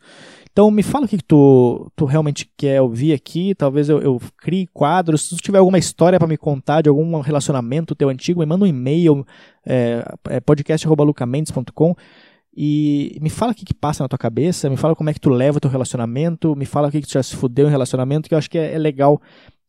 Então 0.52 0.70
me 0.70 0.82
fala 0.82 1.06
o 1.06 1.08
que, 1.08 1.18
que 1.18 1.24
tu, 1.24 1.90
tu 1.96 2.04
realmente 2.04 2.48
quer 2.56 2.80
ouvir 2.80 3.12
aqui. 3.12 3.54
Talvez 3.54 3.88
eu, 3.88 4.00
eu 4.00 4.20
crie 4.38 4.68
quadros. 4.72 5.28
Se 5.28 5.36
tu 5.36 5.42
tiver 5.42 5.58
alguma 5.58 5.78
história 5.78 6.18
para 6.18 6.28
me 6.28 6.36
contar 6.36 6.82
de 6.82 6.88
algum 6.88 7.20
relacionamento 7.20 7.94
teu 7.94 8.08
antigo, 8.08 8.40
me 8.40 8.46
manda 8.46 8.64
um 8.64 8.68
e-mail, 8.68 9.26
é, 9.66 10.04
é 10.28 10.40
podcast.lucamendes.com 10.40 11.96
e 12.54 13.18
me 13.22 13.30
fala 13.30 13.52
o 13.52 13.54
que, 13.54 13.64
que 13.64 13.74
passa 13.74 14.04
na 14.04 14.08
tua 14.08 14.18
cabeça, 14.18 14.68
me 14.68 14.76
fala 14.76 14.94
como 14.94 15.08
é 15.08 15.14
que 15.14 15.20
tu 15.20 15.30
leva 15.30 15.56
o 15.56 15.60
teu 15.60 15.70
relacionamento, 15.70 16.54
me 16.54 16.66
fala 16.66 16.88
o 16.88 16.90
que, 16.90 17.00
que 17.00 17.06
tu 17.06 17.12
já 17.14 17.22
se 17.22 17.34
fudeu 17.34 17.66
em 17.66 17.70
relacionamento, 17.70 18.28
que 18.28 18.34
eu 18.34 18.38
acho 18.38 18.50
que 18.50 18.58
é, 18.58 18.74
é 18.74 18.78
legal 18.78 19.20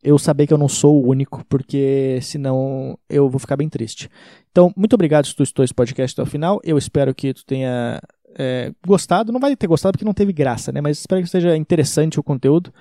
eu 0.04 0.20
saber 0.20 0.48
que 0.48 0.54
eu 0.54 0.58
não 0.58 0.68
sou 0.68 1.02
o 1.02 1.08
único, 1.08 1.44
porque 1.48 2.20
senão 2.22 2.98
eu 3.10 3.30
vou 3.30 3.40
ficar 3.40 3.56
bem 3.56 3.70
triste. 3.70 4.10
Então, 4.52 4.72
muito 4.76 4.94
obrigado 4.94 5.26
se 5.26 5.36
tu 5.36 5.44
estou 5.44 5.64
esse 5.64 5.74
podcast 5.74 6.14
até 6.14 6.28
o 6.28 6.30
final. 6.30 6.60
Eu 6.64 6.78
espero 6.78 7.16
que 7.16 7.34
tu 7.34 7.46
tenha 7.46 8.02
é, 8.38 8.72
gostado. 8.86 9.32
Não 9.32 9.40
vai 9.40 9.56
ter 9.56 9.68
gostado 9.68 9.94
porque 9.94 10.06
não 10.06 10.14
teve 10.14 10.34
graça, 10.34 10.72
né? 10.72 10.82
Mas 10.82 11.00
espero 11.00 11.22
que 11.22 11.30
seja 11.30 11.56
interessante 11.56 12.20
o 12.20 12.24
conteúdo. 12.24 12.74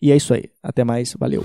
E 0.00 0.10
é 0.10 0.16
isso 0.16 0.32
aí. 0.32 0.44
Até 0.62 0.82
mais. 0.82 1.14
Valeu. 1.18 1.44